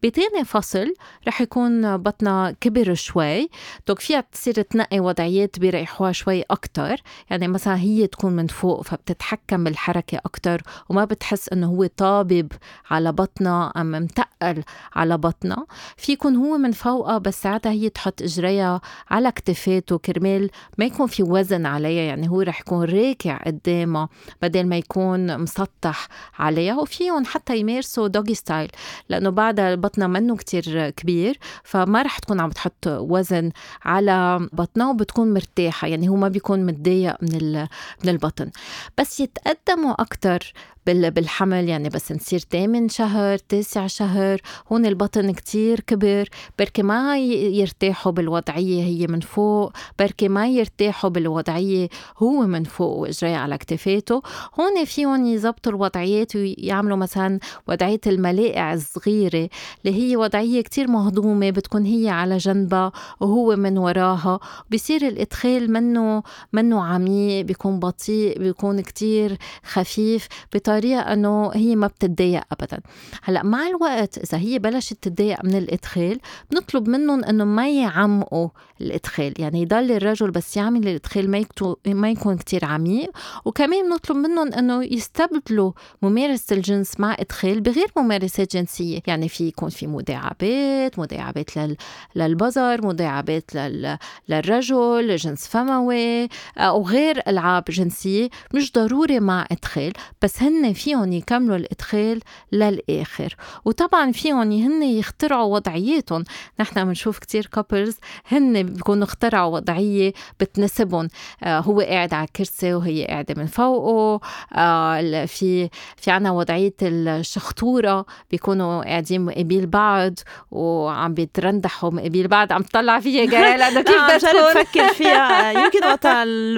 بتاني 0.04 0.46
فصل 0.46 0.94
رح 1.28 1.42
يكون 1.42 1.98
بطنها 1.98 2.52
كبر 2.52 2.94
شوي. 2.94 3.50
دوك 3.88 4.00
فيها 4.00 4.22
تصير 4.32 4.62
تنقي 4.62 5.00
وضعيات 5.00 5.60
بيريحوها 5.60 6.12
شوي 6.12 6.42
أكتر. 6.42 7.02
يعني 7.30 7.48
مثلا 7.48 7.78
هي 7.78 8.08
تكون 8.08 8.34
من 8.34 8.48
فوق 8.48 8.82
فبتتحكم 8.82 9.64
بالحركة 9.64 10.18
أكتر 10.26 10.62
وما 10.90 11.06
بتحس 11.06 11.50
إنه 11.50 11.68
هو 11.68 11.86
طابب 11.98 12.52
على 12.90 13.12
بطنها 13.12 13.74
أم 13.78 13.92
متقل 13.92 14.64
على 14.96 15.18
بطنها 15.18 15.66
في 15.98 16.12
يكون 16.12 16.36
هو 16.36 16.58
من 16.58 16.72
فوقها 16.72 17.18
بس 17.18 17.42
ساعتها 17.42 17.72
هي 17.72 17.90
تحط 17.90 18.22
إجريها 18.22 18.82
على 19.10 19.32
كتفاته. 19.32 19.98
كرمال 19.98 20.50
ما 20.78 20.86
يكون 20.86 21.08
في 21.08 21.24
وزن 21.24 21.66
عليها 21.66 22.02
يعني 22.02 22.30
هو 22.30 22.42
رح 22.42 22.60
يكون 22.60 22.86
راكع 22.86 23.38
قدامها 23.38 24.10
بدل 24.42 24.66
ما 24.68 24.78
يكون 24.78 25.42
مسطح 25.42 26.08
عليها. 26.40 26.76
وفيهم 26.76 27.26
حتى 27.26 27.58
يمارسوا 27.58 28.08
دوغي 28.08 28.34
ستايل 28.34 28.72
لأنه 29.10 29.30
بعدها 29.30 29.76
بطنها 29.76 30.08
منه 30.08 30.36
كتير 30.36 30.90
كبير 30.90 31.40
فما 31.64 32.02
رح 32.02 32.20
تكون 32.20 32.40
عم 32.40 32.50
بتحط 32.50 32.88
وزن 32.88 33.52
على 33.86 34.48
بطنها 34.54 34.90
وبتكون 34.90 35.34
مرتاحة 35.34 35.88
يعني 35.88 36.10
هو 36.10 36.16
ما 36.16 36.28
بيكون 36.28 36.66
متضايق 36.66 37.16
من 37.22 37.68
من 38.04 38.10
البطن. 38.10 38.52
بس 38.98 39.20
يتقدموا 39.20 40.02
أكثر 40.02 40.54
بالحمل 40.94 41.70
يعني 41.70 41.90
بس 41.90 42.12
نصير 42.12 42.40
تامن 42.40 42.90
شهر 42.90 43.38
تاسع 43.38 43.88
شهر 43.88 44.42
هون 44.72 44.86
البطن 44.86 45.32
كتير 45.32 45.80
كبر 45.80 46.30
بركي 46.60 46.84
ما 46.84 47.18
يرتاحوا 47.20 48.12
بالوضعية 48.12 48.84
هي 48.84 49.08
من 49.08 49.20
فوق 49.20 49.72
بركي 50.00 50.28
ما 50.28 50.48
يرتاحوا 50.48 51.10
بالوضعية 51.10 51.90
هو 52.18 52.42
من 52.42 52.64
فوق 52.64 52.98
وإجري 52.98 53.36
على 53.36 53.58
كتفاته 53.58 54.22
هون 54.60 54.86
فيهم 54.86 55.26
يزبطوا 55.26 55.72
الوضعيات 55.72 56.36
ويعملوا 56.36 56.98
مثلا 56.98 57.40
وضعية 57.68 58.02
الملاقع 58.08 58.74
الصغيرة 58.74 59.50
اللي 59.86 60.12
هي 60.12 60.16
وضعية 60.18 60.62
كتير 60.62 60.88
مهضومة 60.92 61.50
بتكون 61.50 61.86
هي 61.86 62.10
على 62.10 62.38
جنبها 62.38 62.92
وهو 63.20 63.56
من 63.56 63.78
وراها. 63.78 64.40
بصير 64.72 65.08
الإدخال 65.08 65.72
منه 65.72 66.24
منه 66.54 66.84
عميق 66.84 67.46
بيكون 67.46 67.80
بطيء 67.80 68.40
بيكون 68.40 68.82
كتير 68.82 69.38
خفيف 69.64 70.28
بطريقة 70.54 70.77
بطريقه 70.78 71.14
أنه 71.14 71.52
هي 71.54 71.76
ما 71.76 71.88
بتتضايق 71.88 72.44
ابدا. 72.52 72.80
هلأ 73.24 73.44
مع 73.44 73.68
الوقت 73.68 74.18
إذا 74.18 74.38
هي 74.38 74.60
بلشت 74.60 74.94
تتضايق 74.94 75.46
من 75.46 75.58
الإدخال 75.58 76.20
بنطلب 76.52 76.90
منهم 76.90 77.24
أنه 77.24 77.46
ما 77.46 77.70
يعمقوا 77.70 78.50
الإدخال. 78.82 79.34
يعني 79.40 79.62
يضل 79.62 79.92
الرجل 79.92 80.32
بس 80.32 80.58
يعمل 80.58 80.88
الإدخال 80.88 81.32
ما 81.32 81.46
ما 81.88 82.12
يكون 82.12 82.38
كتير 82.38 82.66
عميق. 82.66 83.12
وكمان 83.46 83.90
بنطلب 83.90 84.18
منهم 84.18 84.54
أنه 84.54 84.84
يستبدلوا 84.84 85.72
ممارسة 86.02 86.56
الجنس 86.56 87.00
مع 87.00 87.16
إدخال 87.20 87.62
بغير 87.62 87.88
ممارسات 87.98 88.56
جنسية. 88.56 89.00
يعني 89.08 89.30
في 89.30 89.48
يكون 89.48 89.70
في 89.70 89.88
مداعبات 89.88 91.00
مداعبات 91.00 91.58
لل... 91.58 91.78
للبظر 92.16 92.88
مداعبات 92.88 93.56
لل... 93.56 93.98
للرجل 94.30 95.16
جنس 95.16 95.48
فموي 95.48 96.28
أو 96.58 96.88
غير 96.88 97.22
ألعاب 97.28 97.64
جنسية 97.70 98.30
مش 98.54 98.72
ضروري 98.72 99.20
مع 99.20 99.48
إدخال. 99.52 99.94
بس 100.22 100.44
هن 100.44 100.67
فيهم 100.74 101.12
يكملوا 101.14 101.56
الإدخال 101.56 102.20
للآخر. 102.52 103.36
وطبعا 103.66 104.12
فيهم 104.12 104.52
هن 104.52 104.84
يخترعوا 104.84 105.56
وضعياتهم 105.56 106.24
نحن 106.60 106.86
بنشوف 106.86 107.20
كتير 107.20 107.46
كابلز 107.46 107.98
هن 108.32 108.64
بيكونوا 108.64 109.04
اخترعوا 109.04 109.56
وضعية 109.56 110.14
بتناسبهم 110.40 111.08
آه 111.44 111.60
هو 111.60 111.82
قاعد 111.82 112.14
على 112.14 112.28
كرسي 112.36 112.74
وهي 112.74 113.06
قاعدة 113.06 113.34
من 113.38 113.46
فوقه 113.46 114.20
آه 114.54 115.26
في 115.26 115.70
في 115.98 116.12
عنا 116.12 116.32
وضعية 116.32 116.74
الشخطورة. 116.82 118.06
بيكونوا 118.32 118.84
قاعدين 118.84 119.26
مقابل 119.26 119.66
بعض 119.66 120.14
وعم 120.52 121.14
بيترندحوا 121.14 121.90
مقابل 121.92 122.28
بعض. 122.28 122.54
عم 122.54 122.62
تطلع 122.62 123.00
فيها 123.00 123.26
جاي 123.26 123.58
لأنه 123.58 123.82
كيف 123.82 123.96
بدها 124.04 124.18
تكون 124.18 124.64
بفكر 124.64 124.88
فيها. 124.88 125.52
يمكن 125.64 125.86
وقت 125.86 126.06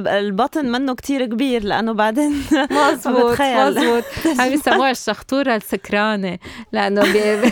البطن 0.07 0.65
منه 0.71 0.95
كتير 0.95 1.25
كبير 1.25 1.63
لأنه 1.63 1.93
بعدين 1.93 2.43
مزبوط 2.71 3.41
مزبوط. 3.41 3.98
هاي 4.39 4.49
بيسموها 4.49 4.91
الشخطورة 4.91 5.55
السكرانة. 5.55 6.37
لأنه 6.71 7.01
بي... 7.01 7.19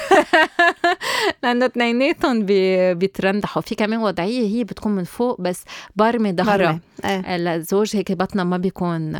لأنه 1.47 1.65
اثنيناتهم 1.65 2.45
بي... 2.45 2.93
بيترندحوا 2.93 3.61
في 3.61 3.75
كمان 3.75 3.99
وضعية 3.99 4.47
هي 4.47 4.63
بتكون 4.63 4.91
من 4.91 5.03
فوق 5.03 5.41
بس 5.41 5.63
بارمه 5.95 6.31
ظهرها 6.31 6.79
إيه. 7.05 7.55
الزوج 7.55 7.95
هيك 7.95 8.11
بطنها 8.11 8.43
ما 8.43 8.57
بيكون 8.57 9.11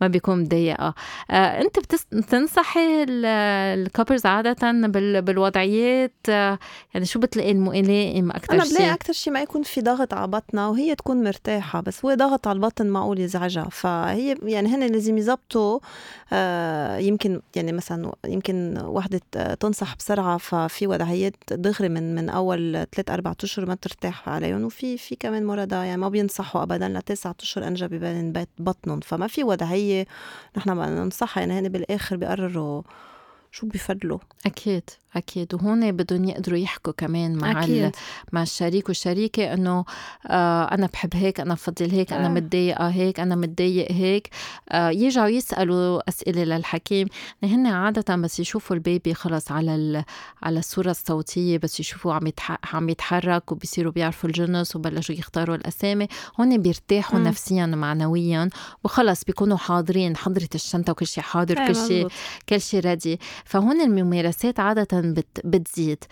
ما 0.00 0.06
بيكون 0.06 0.40
مضايقه 0.40 0.94
آه، 1.30 1.60
انت 1.60 1.78
بتنصحي 2.12 3.04
الكابلز 3.08 4.26
عادة 4.26 4.72
بال... 4.72 5.22
بالوضعيات 5.22 6.28
يعني 6.28 7.04
شو 7.04 7.18
بتلاقي 7.18 7.50
الملائم 7.50 8.30
أكثر 8.30 8.52
شيء؟ 8.52 8.62
أنا 8.62 8.70
بلاقي 8.70 8.94
أكثر 8.94 9.12
شيء 9.12 9.32
ما 9.32 9.40
يكون 9.42 9.62
في 9.62 9.80
ضغط 9.80 10.14
على 10.14 10.28
بطنها 10.28 10.68
وهي 10.68 10.94
تكون 10.94 11.24
مرتاحة 11.24 11.80
بس 11.80 12.04
هو 12.04 12.14
ضغط 12.14 12.46
على 12.46 12.56
البطن 12.56 12.86
معقول 12.86 13.20
يزعجها 13.20 13.68
فهي 13.70 14.36
يعني 14.42 14.68
هن 14.68 14.86
لازم 14.86 15.18
يزبطوا 15.18 15.78
آه، 16.32 16.98
يمكن 16.98 17.40
يعني 17.56 17.72
مثلا 17.72 18.12
يمكن 18.26 18.78
وحدة 18.84 19.20
تنصح 19.60 19.96
بسرعة 19.96 20.38
ففي 20.38 20.86
وضعيات 20.86 21.34
دغري 21.54 21.88
من 21.88 22.14
من 22.14 22.28
أول 22.30 22.86
ثلاث 22.92 23.10
أربع 23.10 23.34
أشهر 23.42 23.66
ما 23.66 23.74
ترتاح 23.74 24.28
عليهم 24.28 24.64
وفي 24.64 24.98
في 24.98 25.16
كمان 25.16 25.46
مرضى 25.46 25.76
يعني 25.76 25.96
ما 25.96 26.08
بينصحوا 26.08 26.62
أبدا 26.62 26.88
لتسعة 26.88 27.36
أشهر 27.40 27.66
أنجب 27.66 27.94
بين 27.94 28.32
بطنهم. 28.58 29.00
فما 29.00 29.26
في 29.26 29.44
وضعية 29.44 30.06
نحن 30.56 30.74
بننصحها 30.74 31.40
يعني 31.40 31.58
هن 31.58 31.68
بالآخر 31.68 32.16
بيقرروا 32.16 32.82
شو 33.50 33.66
بيفضلوا. 33.66 34.18
أكيد. 34.46 34.90
أكيد 35.16 35.54
وهون 35.54 35.92
بدهم 35.92 36.24
يقدروا 36.24 36.58
يحكوا 36.58 36.92
كمان 36.96 37.36
مع 37.36 37.62
أكيد. 37.62 37.92
مع 38.32 38.42
الشريك 38.42 38.88
والشريكة 38.88 39.54
إنه 39.54 39.84
آه 40.26 40.64
أنا 40.64 40.86
بحب 40.86 41.10
هيك 41.14 41.40
أنا 41.40 41.54
بفضل 41.54 41.90
هيك 41.90 42.12
آه. 42.12 42.16
أنا 42.16 42.28
متضايقة 42.28 42.88
هيك 42.88 43.20
أنا 43.20 43.34
متضايق 43.34 43.92
هيك 43.92 44.30
آه 44.68 44.90
يرجعوا 44.90 45.28
يسألوا 45.28 46.08
أسئلة 46.08 46.44
للحكيم 46.44 47.08
هن 47.44 47.66
عادة 47.66 48.16
بس 48.16 48.40
يشوفوا 48.40 48.76
البيبي 48.76 49.14
خلص 49.14 49.52
على 49.52 50.04
على 50.42 50.58
الصورة 50.58 50.90
الصوتية 50.90 51.58
بس 51.58 51.80
يشوفوا 51.80 52.12
عم 52.14 52.30
عم 52.72 52.88
يتحرك 52.88 53.52
وبيصيروا 53.52 53.92
بيعرفوا 53.92 54.28
الجنس 54.28 54.76
وبلشوا 54.76 55.14
يختاروا 55.14 55.56
الأسامي 55.56 56.08
هون 56.40 56.58
بيرتاحوا 56.58 57.18
م. 57.18 57.22
نفسيا 57.22 57.64
ومعنويا 57.64 58.48
وخلص 58.84 59.24
بيكونوا 59.24 59.56
حاضرين 59.56 60.16
حضرت 60.16 60.54
الشنطة 60.54 60.90
وكل 60.90 61.06
شيء 61.06 61.24
حاضر 61.24 61.66
كل 61.66 61.76
شيء 61.76 62.08
كل 62.48 62.60
شيء 62.60 62.80
ready 62.80 63.20
فهون 63.44 63.80
الممارسات 63.80 64.60
عادة 65.04 65.22
بت 65.22 65.40
بتزيد. 65.46 66.04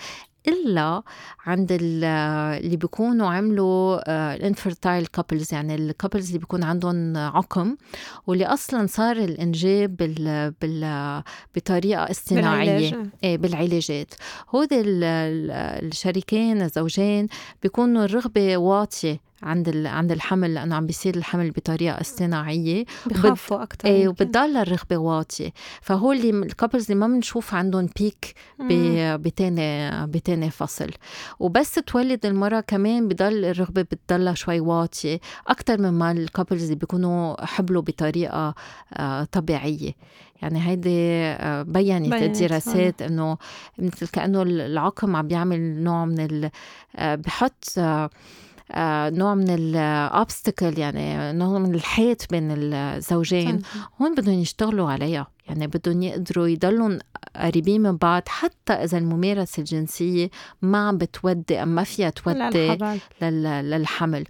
إلا 0.49 1.03
عند 1.47 1.69
اللي 1.81 2.77
بيكونوا 2.77 3.31
عملوا 3.31 4.01
ال 4.35 4.42
infertile 4.42 5.07
couples 5.07 5.55
يعني 5.55 5.75
ال 5.75 5.81
couples 5.81 6.27
اللي 6.27 6.39
بيكون 6.39 6.63
عندهم 6.65 7.17
عقم 7.17 7.77
واللي 8.27 8.47
أصلا 8.47 8.87
صار 8.87 9.17
الإنجاب 9.17 9.97
بال 9.97 10.51
بال 10.63 11.23
بطريقة 11.57 12.11
اصطناعية. 12.11 13.11
بالعلاجات. 13.23 14.15
هودي 14.55 14.83
الشريكين 14.85 16.63
الزوجين 16.63 17.27
بيكونوا 17.63 18.05
الرغبة 18.05 18.57
واطية 18.57 19.32
عند 19.43 19.87
عند 19.87 20.13
الحمل 20.13 20.55
لأنه 20.55 20.75
عم 20.75 20.87
بيصير 20.87 21.17
الحمل 21.17 21.51
بطريقة 21.51 22.01
اصطناعية. 22.01 22.85
بخافوا. 23.07 23.63
أكثر 23.63 23.89
إيه 23.89 24.09
وبتضل 24.09 24.57
الرغبه 24.57 24.97
واطيه 24.97 25.53
فهو 25.81 26.13
اللي 26.13 26.31
ال 26.31 26.38
couples 26.38 26.91
اللي 26.91 27.07
ما 27.07 27.15
بنشوف 27.15 27.55
عندهم 27.55 27.89
peak 27.99 28.35
بتاني 29.21 30.07
بتاني 30.07 30.51
فصل. 30.51 30.91
وبس 31.41 31.75
تولد 31.75 32.27
المرأة 32.27 32.61
كمان 32.61 33.09
بضل 33.09 33.45
الرغبة 33.45 33.83
بتضلها 33.83 34.35
شوي 34.35 34.61
واطية. 34.61 35.21
أكثر 35.47 35.81
مما 35.81 36.13
ال 36.13 36.19
couples 36.19 36.63
اللي 36.63 36.75
بيكونوا 36.75 37.45
حبلوا 37.45 37.83
بطريقة 37.83 38.55
آه، 38.93 39.25
طبيعية. 39.25 39.93
يعني 40.43 40.69
هيدي 40.69 41.23
آه، 41.23 41.63
بينت 41.63 42.15
الدراسات 42.15 43.03
إنه 43.03 43.39
مثل 43.79 44.09
كأنه 44.09 44.43
العقم 44.43 45.17
عم 45.17 45.29
بيعمل 45.29 45.83
نوع 45.83 46.05
من 46.05 46.51
آه، 46.97 47.15
بحط 47.15 47.65
نوع 49.19 49.35
من 49.35 49.51
الابستكل 49.51 50.79
يعني 50.79 51.33
نوع 51.39 51.59
من 51.59 51.75
الحيط 51.75 52.31
بين 52.31 52.49
الزوجين. 52.51 53.63
هون 54.01 54.15
بدهم 54.15 54.35
يشتغلوا 54.35 54.91
عليها. 54.91 55.27
يعني 55.49 55.67
بدهم 55.67 56.03
يقدروا 56.03 56.47
يضلوا 56.49 56.99
قريبين 57.37 57.83
من 57.83 57.97
بعض 57.97 58.23
حتى 58.27 58.73
إذا 58.73 58.99
الممارسة 58.99 59.61
الجنسية 59.61 60.31
ما 60.63 60.89
عم 60.89 60.99
بتودي 60.99 61.65
ما 61.65 61.85
فيها 61.85 62.11
تودي 62.11 62.79
للحمل. 63.23 64.25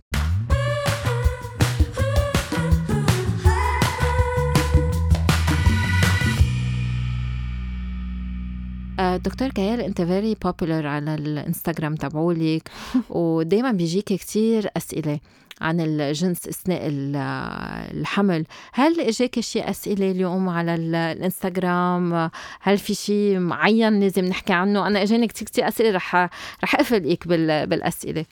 دكتور 8.98 9.48
كيال 9.48 9.80
انت 9.80 10.02
very 10.02 10.36
popular 10.44 10.86
على 10.86 11.14
الانستغرام 11.14 11.94
تبعولك 11.94 12.70
ودائما 13.10 13.72
بيجيك 13.72 14.04
كثير 14.04 14.70
أسئلة 14.76 15.20
عن 15.60 15.80
الجنس 15.80 16.48
أثناء 16.48 16.80
الحمل. 16.84 18.44
هل 18.72 19.00
اجاك 19.00 19.40
شيء 19.40 19.70
أسئلة 19.70 20.10
اليوم 20.10 20.48
على 20.48 20.74
الانستغرام؟ 20.74 22.30
هل 22.60 22.78
في 22.78 22.94
شيء 22.94 23.38
معين 23.38 24.00
لازم 24.00 24.24
نحكي 24.24 24.52
عنه؟ 24.52 24.86
أنا 24.86 25.02
إجاني 25.02 25.26
كثير 25.26 25.48
كثير 25.48 25.68
أسئلة 25.68 25.90
رح 25.90 26.16
رح 26.64 26.80
افاجئك 26.80 27.28
بالأسئلة. 27.28 28.24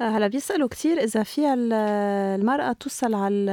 آه، 0.00 0.08
هلا 0.08 0.26
بيسألوا 0.26 0.68
كثير 0.68 0.98
إذا 1.02 1.22
فيها 1.22 1.54
المرأة 1.58 2.72
توصل 2.72 3.14
على 3.14 3.50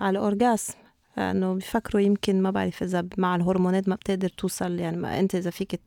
على 0.00 0.18
ال 0.18 0.28
orgasm 0.28 0.85
إنه 1.18 1.54
بيفكروا 1.54 2.02
يمكن 2.02 2.42
ما 2.42 2.50
بعرف 2.50 2.82
إذا 2.82 3.06
مع 3.18 3.36
الهرمونات 3.36 3.88
ما 3.88 3.94
بتقدر 3.94 4.28
توصل 4.28 4.78
يعني 4.78 4.96
ما 4.96 5.20
أنت 5.20 5.34
إذا 5.34 5.50
فيك 5.50 5.80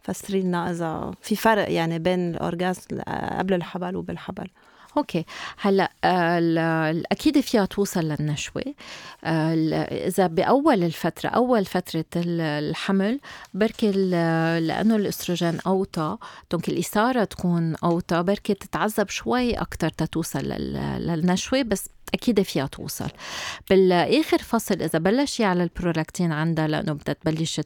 فسري 0.00 0.42
لنا 0.42 0.70
إذا 0.70 1.12
في 1.22 1.36
فرق 1.36 1.72
يعني 1.72 1.98
بين 1.98 2.30
ال 2.30 2.40
orgasm 2.40 3.00
قبل 3.38 3.54
الحبل 3.54 3.96
وبالحبل. 3.96 4.48
okay. 4.96 5.24
هلا 5.58 5.90
أكيد 7.12 7.40
فيها 7.40 7.64
توصل 7.64 8.00
للنشوة. 8.00 8.74
إذا 9.24 10.26
بأول 10.26 10.84
الفترة 10.84 11.28
أول 11.28 11.64
فترة 11.64 12.04
الحمل 12.16 13.20
بركي 13.54 13.92
لأنه 14.60 14.96
الأستروجين 14.96 15.58
أوطى 15.66 16.16
donc 16.50 16.68
الإثارة 16.68 17.24
تكون 17.24 17.76
أوطى 17.76 18.22
بركي 18.22 18.54
تتعذب 18.54 19.08
شوي 19.08 19.54
أكثر 19.54 19.88
تتوصل 19.88 20.44
للنشوة 20.44 21.62
بس 21.62 21.88
أكيد 22.14 22.42
فيها 22.42 22.66
توصل. 22.66 23.08
بالآخر 23.70 24.38
فصل 24.38 24.82
إذا 24.82 24.98
بلشي 24.98 25.44
على 25.44 25.62
البرولاكتين 25.62 26.32
عندها 26.32 26.68
لأنه 26.68 26.92
بدها 26.92 27.14
تبلش 27.14 27.60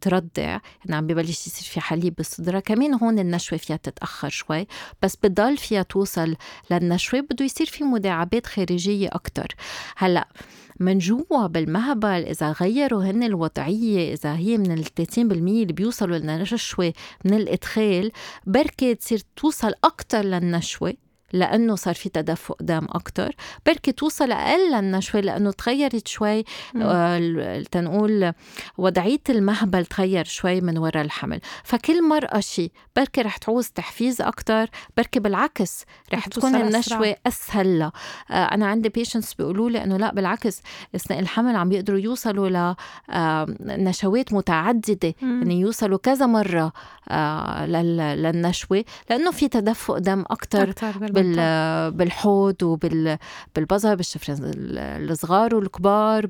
ترضع 0.00 0.42
يعني 0.42 0.60
عم 0.88 1.06
ببلش 1.06 1.46
يصير 1.46 1.68
في 1.68 1.80
حليب 1.80 2.14
بالصدرة 2.14 2.60
كمان 2.60 2.94
هون 2.94 3.18
النشوة 3.18 3.58
فيها 3.58 3.76
تتأخر 3.76 4.28
شوي 4.28 4.66
بس 5.02 5.16
بضل 5.22 5.56
فيها 5.56 5.82
توصل 5.82 6.36
للنشوه 6.70 7.20
بده 7.20 7.44
يصير 7.44 7.66
في 7.66 7.84
مداعبات 7.84 8.46
خارجية 8.46 9.08
أكثر 9.08 9.54
هلأ 9.96 10.28
من 10.80 10.98
جوا 10.98 11.46
بالمهبل 11.46 12.08
إذا 12.08 12.52
غيروا 12.52 13.04
هن 13.04 13.22
الوضعية 13.22 14.14
إذا 14.14 14.36
هي 14.36 14.58
من 14.58 14.72
ال 14.72 14.84
30% 14.84 15.18
اللي 15.18 15.72
بيوصلوا 15.72 16.18
للنشوة 16.18 16.92
من 17.24 17.34
الإدخال 17.34 18.12
بركي 18.46 18.94
تصير 18.94 19.22
توصل 19.36 19.72
أكثر 19.84 20.22
للنشوة. 20.22 20.94
لأنه 21.32 21.74
صار 21.74 21.94
في 21.94 22.08
تدفق 22.08 22.56
دم 22.60 22.84
أكثر 22.90 23.34
بركي 23.66 23.92
توصل 23.92 24.32
أقل 24.32 24.72
للنشوه 24.72 25.20
لأنه 25.20 25.50
تغيرت 25.50 26.08
شوي 26.08 26.44
آه 26.76 27.62
تنقول 27.70 28.32
وضعية 28.78 29.20
المهبل 29.30 29.86
تغير 29.86 30.24
شوي 30.24 30.60
من 30.60 30.78
وراء 30.78 31.02
الحمل. 31.04 31.40
فكل 31.64 32.08
مرأة 32.08 32.40
شيء 32.40 32.72
بركي 32.96 33.22
رح 33.22 33.36
تعوز 33.36 33.68
تحفيز 33.68 34.22
أكثر 34.22 34.68
بركي 34.96 35.20
بالعكس 35.20 35.84
رح 36.14 36.28
تكون 36.28 36.54
النشوة 36.54 37.16
أسهل 37.26 37.78
لها 37.78 37.92
آه 38.30 38.34
أنا 38.34 38.66
عندي 38.66 38.88
بيشنتس 38.88 39.34
بيقولوا 39.34 39.70
لي 39.70 39.84
إنه 39.84 39.96
لا 39.96 40.14
بالعكس 40.14 40.62
أثناء 40.94 41.20
الحمل 41.20 41.56
عم 41.56 41.68
بيقدروا 41.68 41.98
يوصلوا 41.98 42.48
ل 42.48 42.74
آه 43.10 43.46
نشوات 43.60 44.32
متعددة. 44.32 45.14
يعني 45.22 45.60
يوصلوا 45.60 45.98
كذا 45.98 46.26
مرة 46.26 46.72
للنشوة 47.66 48.84
لأنه 49.10 49.30
في 49.30 49.48
تدفق 49.48 49.98
دم 49.98 50.24
أكثر 50.30 50.72
بالحوض 51.90 52.62
وبالبظر 52.62 53.94
بالشفرين 53.94 54.38
الصغار 54.44 55.54
والكبار 55.54 56.26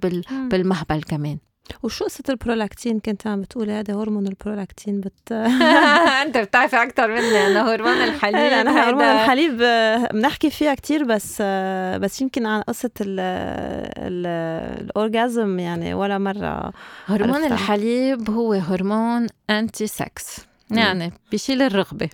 بالمهبل 0.50 1.02
كمان. 1.02 1.38
وشو 1.82 2.04
قصة 2.04 2.24
البرولاكتين؟ 2.28 3.00
كنت 3.00 3.26
عم 3.26 3.40
بتقولي 3.40 3.72
هذا 3.72 3.94
هرمون 3.94 4.26
البرولاكتين 4.26 5.00
بت 5.00 5.32
أنت 6.26 6.38
بتعرفي 6.38 6.82
أكثر 6.82 7.08
مني 7.08 7.46
انه 7.46 7.72
هرمون 7.72 7.92
الحليب 7.92 8.52
أنا 8.52 8.88
هرمون 8.88 9.04
الحليب 9.04 9.56
بنحكي 10.12 10.50
فيها 10.50 10.74
كثير 10.74 11.04
بس 11.04 11.42
بس 12.02 12.20
يمكن 12.20 12.46
عن 12.46 12.62
قصة 12.62 12.90
الأورجازم 13.98 15.58
يعني 15.58 15.94
ولا 15.94 16.18
مرة 16.18 16.72
هرمون 17.06 17.44
الحليب 17.44 18.30
هو 18.30 18.52
هرمون 18.52 19.26
anti-sex 19.50 20.40
يعني 20.70 21.12
بيشيل 21.30 21.62
الرغبة. 21.62 22.08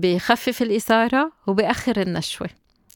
بخفف 0.00 0.62
الإثارة 0.62 1.32
وبأخر 1.46 2.02
النشوة. 2.02 2.48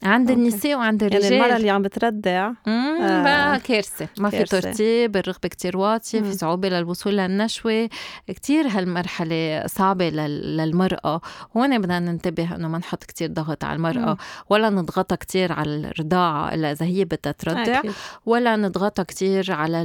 عند 0.05 0.31
okay. 0.31 0.43
النساء 0.43 0.75
وعند 0.75 1.03
الرجال 1.03 1.33
يعني 1.33 1.37
المرأة 1.37 1.57
اللي 1.57 1.71
عم 1.71 1.83
بتردع 1.83 2.53
آه 2.69 3.57
كارثة. 3.59 4.09
ما 4.19 4.31
في 4.31 4.45
ترتيب 4.45 5.17
الرغبة 5.17 5.49
كتير 5.49 5.77
واطية 5.77 6.21
في 6.21 6.33
صعوبة 6.33 6.69
للوصول 6.69 7.17
للنشوة. 7.17 7.89
كتير 8.29 8.69
هالمرحلة 8.69 9.67
صعبة 9.67 10.09
للمرأة. 10.09 11.21
هون 11.57 11.79
بدنا 11.79 12.01
ننتبه 12.01 12.55
إنه 12.55 12.69
ما 12.69 12.79
نحط 12.79 13.05
كتير 13.05 13.31
ضغط 13.33 13.65
على 13.65 13.77
المرأة. 13.77 14.11
مم. 14.11 14.17
ولا 14.51 14.71
نضغطها 14.71 15.17
كتير 15.17 15.53
على 15.53 15.77
الرضاعة 15.77 16.55
إلا 16.55 16.73
إذا 16.73 16.87
هي 16.87 17.05
بدها 17.05 17.35
أكيد. 17.47 17.93
ولا 18.27 18.57
نضغطها 18.57 19.03
كتير 19.03 19.53
على 19.53 19.83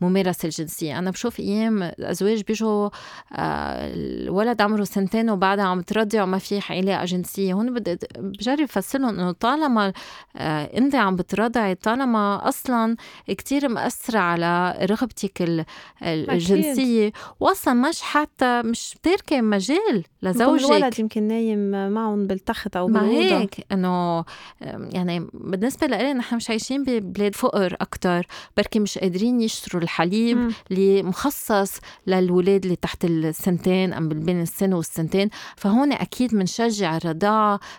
الممارسة 0.00 0.46
الجنسية. 0.46 0.98
أنا 0.98 1.10
بشوف 1.10 1.40
أيام 1.40 1.82
أزواج 2.00 2.42
بيجوا 2.42 2.88
آه 3.32 3.92
الولد 3.94 4.62
عمره 4.62 4.84
سنتين 4.84 5.30
وبعدها 5.30 5.64
عم 5.64 5.80
ترضع 5.80 6.22
وما 6.22 6.38
في 6.38 6.60
علاقة 6.70 7.04
جنسية. 7.04 7.52
هون 7.54 7.74
بدي 7.74 7.98
بجرب 8.18 8.66
فسرهم 8.66 9.08
إنه 9.08 9.30
طالما 9.48 9.92
آه، 10.36 10.78
انت 10.78 10.94
عم 10.94 11.16
بترضعي 11.16 11.74
طالما 11.74 12.48
أصلا 12.48 12.96
كتير 13.28 13.68
مأثرة 13.68 14.18
على 14.18 14.78
رغبتك 14.90 15.66
الجنسية 16.02 17.12
واصلا 17.40 17.74
مش 17.74 18.02
حتى 18.02 18.62
مش 18.62 18.96
تاركة 19.02 19.40
مجال. 19.40 20.04
لزوجك. 20.22 20.64
الولد 20.64 20.98
يمكن 20.98 21.22
نايم 21.22 21.90
معهم 21.90 22.26
بالتخت 22.26 22.76
أو 22.76 22.88
ما 22.88 23.04
هيك 23.04 23.66
إنه 23.72 24.24
يعني 24.60 25.26
بالنسبة 25.34 25.86
لإلي 25.86 26.12
نحن 26.12 26.36
مش 26.36 26.50
عايشين 26.50 26.84
ببلاد 26.84 27.34
فقر 27.34 27.76
أكتر. 27.80 28.26
بركي 28.56 28.80
مش 28.80 28.98
قادرين 28.98 29.40
يشتروا 29.40 29.82
الحليب 29.82 30.36
م. 30.36 30.50
اللي 30.70 31.02
مخصص 31.02 31.78
للولاد 32.06 32.64
اللي 32.64 32.76
تحت 32.76 33.04
السنتين 33.04 33.92
أم 33.92 34.08
بين 34.08 34.42
السن 34.42 34.72
والسنتين. 34.72 35.28
فهون 35.56 35.92
أكيد 35.92 36.34
بنشجع 36.34 36.98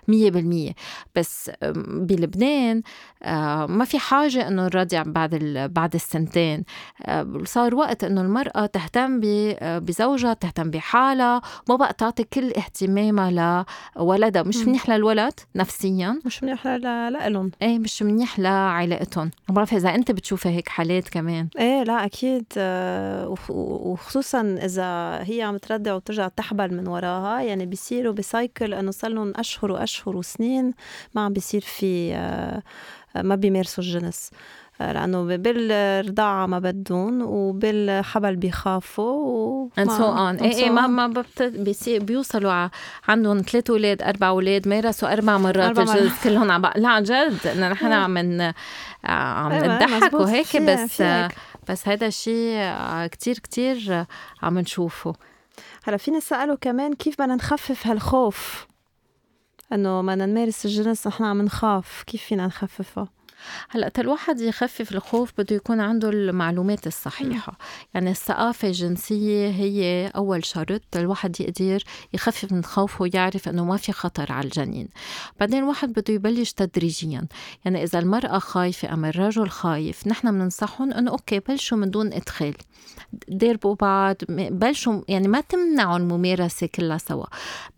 مية 0.07 0.31
بالمية. 0.31 0.71
بس 1.15 1.51
بلبنان 1.85 2.81
آه، 3.23 3.65
ما 3.65 3.85
في 3.85 3.99
حاجة 3.99 4.47
إنه 4.47 4.63
نرضع 4.63 5.03
بعد 5.03 5.35
بعد 5.73 5.95
السنتين. 5.95 6.63
آه، 7.01 7.41
صار 7.45 7.75
وقت 7.75 8.03
إنه 8.03 8.21
المرأة 8.21 8.65
تهتم 8.65 9.21
آه، 9.25 9.79
بزوجها 9.79 10.33
تهتم 10.33 10.71
بحالها. 10.71 11.41
ما 11.69 11.75
بقى 11.75 11.93
تعطي 11.93 12.23
كل 12.33 12.53
اهتمامها 12.53 13.65
لولدها 13.95 14.43
مش 14.43 14.57
منيح 14.57 14.89
للولد 14.89 15.33
نفسيا. 15.55 16.19
مش 16.25 16.43
منيح 16.43 16.67
لإلهم. 16.67 17.51
إيه 17.61 17.79
مش 17.79 18.03
منيح 18.03 18.39
لعائلتهم. 18.39 19.31
ما 19.49 19.55
بعرف 19.55 19.73
إذا 19.73 19.95
أنت 19.95 20.11
بتشوفي 20.11 20.49
هيك 20.49 20.69
حالات 20.69 21.09
كمان. 21.09 21.47
إيه 21.59 21.83
لا 21.83 22.05
أكيد. 22.05 22.45
وخصوصا 23.49 24.41
إذا 24.41 25.19
هي 25.23 25.41
عم 25.41 25.57
ترضع 25.57 25.93
وترجع 25.93 26.27
تحبل 26.27 26.73
من 26.73 26.87
وراها 26.87 27.41
يعني 27.41 27.65
بيصيروا 27.65 28.13
بسايكل 28.13 28.73
إنه 28.73 28.91
صار 28.91 29.11
لهم 29.11 29.33
أشهر 29.35 29.71
وأشهر 29.71 30.17
وسنين 30.17 30.73
ما 31.15 31.21
عم 31.21 31.33
بيصير 31.33 31.61
في 31.61 32.13
ما 33.15 33.35
بيمارسوا 33.35 33.83
الجنس. 33.83 34.31
لأنه 34.79 35.23
بالرضاعة 35.23 36.45
ما 36.45 36.59
بدهم 36.59 37.21
وبالحبل 37.21 38.35
بيخافوا 38.35 39.03
و 39.05 39.69
and 39.79 39.89
so 39.89 40.01
on. 40.01 40.43
إيه 40.43 40.55
إيه 40.55 40.69
ما 40.69 40.87
ما 40.87 41.23
بيوصلوا 41.87 42.69
عندهم 43.07 43.41
ثلاث 43.41 43.69
أولاد 43.69 44.01
أربع 44.01 44.27
أولاد 44.27 44.67
مارسوا 44.67 45.13
أربع 45.13 45.37
مرات 45.37 45.77
أربع 45.77 45.93
الجنس 45.93 46.13
كلهم 46.23 46.51
عم 46.51 46.61
لا 46.75 46.89
عن 46.89 47.03
جد. 47.03 47.47
نحن 47.47 47.91
عم 47.91 48.17
عم 49.03 49.51
أيوة، 49.51 49.75
نضحك 49.75 50.13
وهيك 50.13 50.57
بس 50.57 51.03
بس 51.69 51.87
هذا 51.87 52.07
الشيء 52.07 52.73
كتير 53.07 53.39
كتير 53.39 54.05
عم 54.41 54.59
نشوفه. 54.59 55.13
هلا 55.83 55.97
فينا 55.97 56.19
سألوا 56.19 56.55
كمان 56.61 56.93
كيف 56.93 57.21
بدنا 57.21 57.35
نخفف 57.35 57.87
هالخوف؟ 57.87 58.67
إنه 59.73 60.01
بدنا 60.01 60.25
نمارس 60.25 60.65
الجنس 60.65 61.07
نحن 61.07 61.23
عم 61.23 61.41
نخاف. 61.41 62.03
كيف 62.07 62.23
فينا 62.23 62.47
نخففها 62.47 63.18
هلأ 63.69 63.91
الواحد 63.97 64.41
يخفف 64.41 64.91
الخوف 64.91 65.31
بده 65.37 65.55
يكون 65.55 65.79
عنده 65.79 66.09
المعلومات 66.09 66.87
الصحيحة. 66.87 67.57
يعني 67.93 68.11
الثقافة 68.11 68.67
الجنسية 68.67 69.49
هي 69.49 70.07
أول 70.15 70.45
شرط 70.45 70.81
الواحد 70.95 71.41
يقدر 71.41 71.83
يخفف 72.13 72.51
من 72.51 72.63
خوفه 72.63 73.01
ويعرف 73.01 73.49
أنه 73.49 73.65
ما 73.65 73.77
في 73.77 73.91
خطر 73.91 74.31
على 74.31 74.45
الجنين. 74.45 74.87
بعدين 75.39 75.59
الواحد 75.59 75.93
بده 75.93 76.13
يبلش 76.13 76.51
تدريجيا. 76.51 77.27
يعني 77.65 77.83
إذا 77.83 77.99
المرأة 77.99 78.39
خايفة 78.39 78.93
أم 78.93 79.05
الرجل 79.05 79.49
خايف 79.49 80.07
نحن 80.07 80.31
بننصحهم 80.31 80.93
أنه 80.93 81.11
أوكي 81.11 81.39
بلشوا 81.39 81.77
من 81.77 81.91
دون 81.91 82.13
إدخال. 82.13 82.53
ديربوا 83.27 83.75
بعض 83.75 84.15
بلشوا 84.29 85.01
يعني 85.07 85.27
ما 85.27 85.41
تمنعوا 85.41 85.97
الممارسة 85.97 86.67
كلها 86.67 86.97
سوا. 86.97 87.25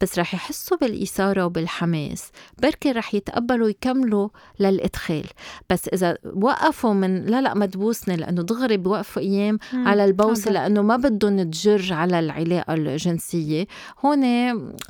بس 0.01 0.19
رح 0.19 0.33
يحسوا 0.33 0.77
بالإثارة 0.77 1.45
وبالحماس. 1.45 2.31
بركي 2.61 2.91
رح 2.91 3.13
يتقبلوا 3.13 3.69
يكملوا 3.69 4.29
للإدخال. 4.59 5.25
بس 5.69 5.87
إذا 5.87 6.17
وقفوا 6.23 6.93
من 6.93 7.25
لا 7.25 7.41
لا 7.41 7.53
ما 7.53 7.65
تبوسني 7.65 8.15
لأنه 8.15 8.41
دغري 8.41 8.77
بوقفوا 8.77 9.21
أيام 9.21 9.59
مم. 9.73 9.87
على 9.87 10.05
البوسه 10.05 10.51
لأنه 10.51 10.81
ما 10.81 10.97
بدهم 10.97 11.43
تجر 11.43 11.93
على 11.93 12.19
العلاقة 12.19 12.73
الجنسية 12.73 13.67
هون 14.05 14.23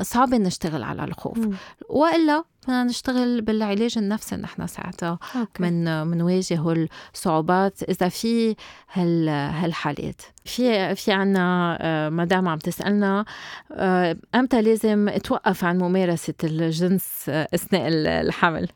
صعب 0.02 0.34
نشتغل 0.34 0.84
على 0.84 1.04
الخوف 1.04 1.38
مم. 1.38 1.54
وإلا 1.90 2.44
بدنا 2.64 2.84
نشتغل 2.84 3.42
بالعلاج 3.42 3.98
النفسي 3.98 4.36
نحن 4.36 4.68
ساعتها. 4.68 5.20
من 5.60 6.08
منواجه 6.08 6.88
الصعوبات 7.14 7.84
إذا 7.84 8.10
في 8.10 8.56
هال 8.94 9.30
هالحالات 9.30 10.22
في 10.46 10.96
في 10.96 11.12
عنا 11.12 11.78
آه، 11.82 12.10
مدام 12.10 12.48
عم 12.48 12.58
تسألنا 12.58 13.26
آه، 13.72 14.18
أمتى 14.36 14.62
لازم 14.62 15.10
توقف 15.10 15.64
عن 15.64 15.78
ممارسة 15.78 16.34
الجنس 16.44 17.26
آه، 17.30 17.48
أثناء 17.54 17.84
الحمل 18.22 18.68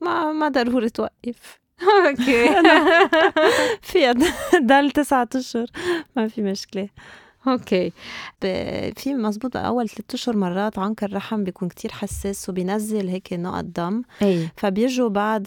ما 0.00 0.32
ما 0.32 0.48
ضروري 0.48 0.90
توقف. 0.90 1.60
okay. 2.06 2.48
فيها 3.92 4.14
ضل 4.62 4.90
تسعة 4.90 5.28
أشهر. 5.34 5.66
ما 6.16 6.28
في 6.28 6.42
مشكلة. 6.42 6.88
okay. 7.48 7.92
في 8.96 9.14
مزبوط 9.14 9.56
أول 9.56 9.88
ثلاث 9.88 10.14
أشهر 10.14 10.36
مرات 10.36 10.78
عنق 10.78 11.04
الرحم 11.04 11.44
بيكون 11.44 11.68
كتير 11.68 11.92
حساس 11.92 12.48
وبينزل 12.48 13.08
هيك 13.08 13.32
نقط 13.32 13.64
دم. 13.64 14.02
أي. 14.22 14.48
فبيجوا 14.56 15.08
بعد 15.08 15.44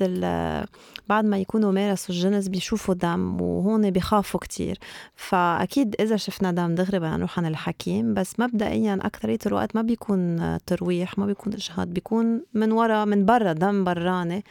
بعد 1.10 1.26
ما 1.26 1.38
يكونوا 1.38 1.72
مارسوا 1.72 2.16
الجنس 2.16 2.48
بيشوفوا 2.48 2.94
دم 2.94 3.42
وهون 3.42 3.92
بيخافوا 3.92 4.40
كتير. 4.40 4.78
فأكيد 5.16 5.96
إذا 6.00 6.16
شفنا 6.16 6.52
دم 6.52 6.76
دغري 6.76 7.00
بدنا 7.00 7.18
نروح 7.18 7.40
عند 7.40 7.48
الحكيم 7.48 8.14
بس 8.14 8.40
مبدئيا 8.40 9.00
اكثريه 9.02 9.40
الوقت 9.46 9.76
ما 9.76 9.82
بيكون 9.82 10.58
ترويح 10.66 11.18
ما 11.18 11.26
بيكون 11.26 11.54
إجهاض 11.54 11.88
بيكون 11.88 12.42
من 12.54 12.72
ورا 12.72 13.06
من 13.06 13.26
برا 13.26 13.54
دم 13.54 13.84
براني 13.84 14.44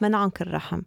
من 0.00 0.14
عنق 0.14 0.38
الرحم. 0.40 0.80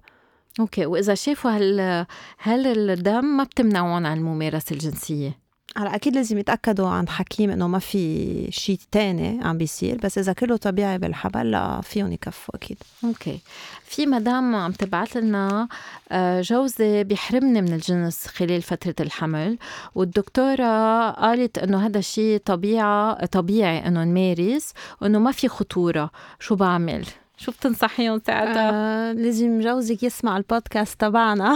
okay. 0.59 0.85
وإذا 0.85 1.13
شافوا 1.13 1.51
هال 1.51 2.05
هل 2.37 2.89
الدم 2.89 3.25
ما 3.25 3.43
بتمنعهم 3.43 4.05
عن 4.05 4.17
الممارسة 4.17 4.73
الجنسية؟ 4.73 5.42
هلا 5.77 5.95
أكيد 5.95 6.15
لازم 6.15 6.37
يتأكدوا 6.37 6.87
عند 6.87 7.09
حكيم 7.09 7.49
إنه 7.49 7.67
ما 7.67 7.79
في 7.79 8.47
شيء 8.51 8.79
تاني 8.91 9.39
عم 9.43 9.57
بيصير 9.57 9.97
بس 10.03 10.17
إذا 10.17 10.33
كله 10.33 10.57
طبيعي 10.57 10.97
بالحبل 10.97 11.51
لا 11.51 11.81
فيهم 11.81 12.11
يكفوا 12.11 12.55
أكيد. 12.55 12.77
okay. 13.03 13.39
في 13.85 14.05
مدام 14.05 14.55
عم 14.55 14.71
تبعث 14.71 15.17
لنا 15.17 15.67
آه، 16.11 16.41
جوزي 16.41 17.03
بيحرمني 17.03 17.61
من 17.61 17.73
الجنس 17.73 18.27
خلال 18.27 18.61
فترة 18.61 18.95
الحمل 18.99 19.57
والدكتورة 19.95 21.09
قالت 21.11 21.57
إنه 21.57 21.85
هذا 21.85 21.99
الشيء 21.99 22.41
طبيعه 22.45 23.25
طبيعي 23.25 23.87
إنه 23.87 24.03
نمارس 24.03 24.73
وإنه 25.01 25.19
ما 25.19 25.31
في 25.31 25.47
خطورة. 25.47 26.09
شو 26.39 26.55
بعمل؟ 26.55 27.05
شو 27.43 27.51
بتنصحيهم 27.51 28.21
ساعتها؟ 28.27 28.71
آه 29.09 29.13
لازم 29.13 29.59
جوزك 29.59 30.03
يسمع 30.03 30.37
البودكاست 30.37 31.01
تبعنا. 31.01 31.55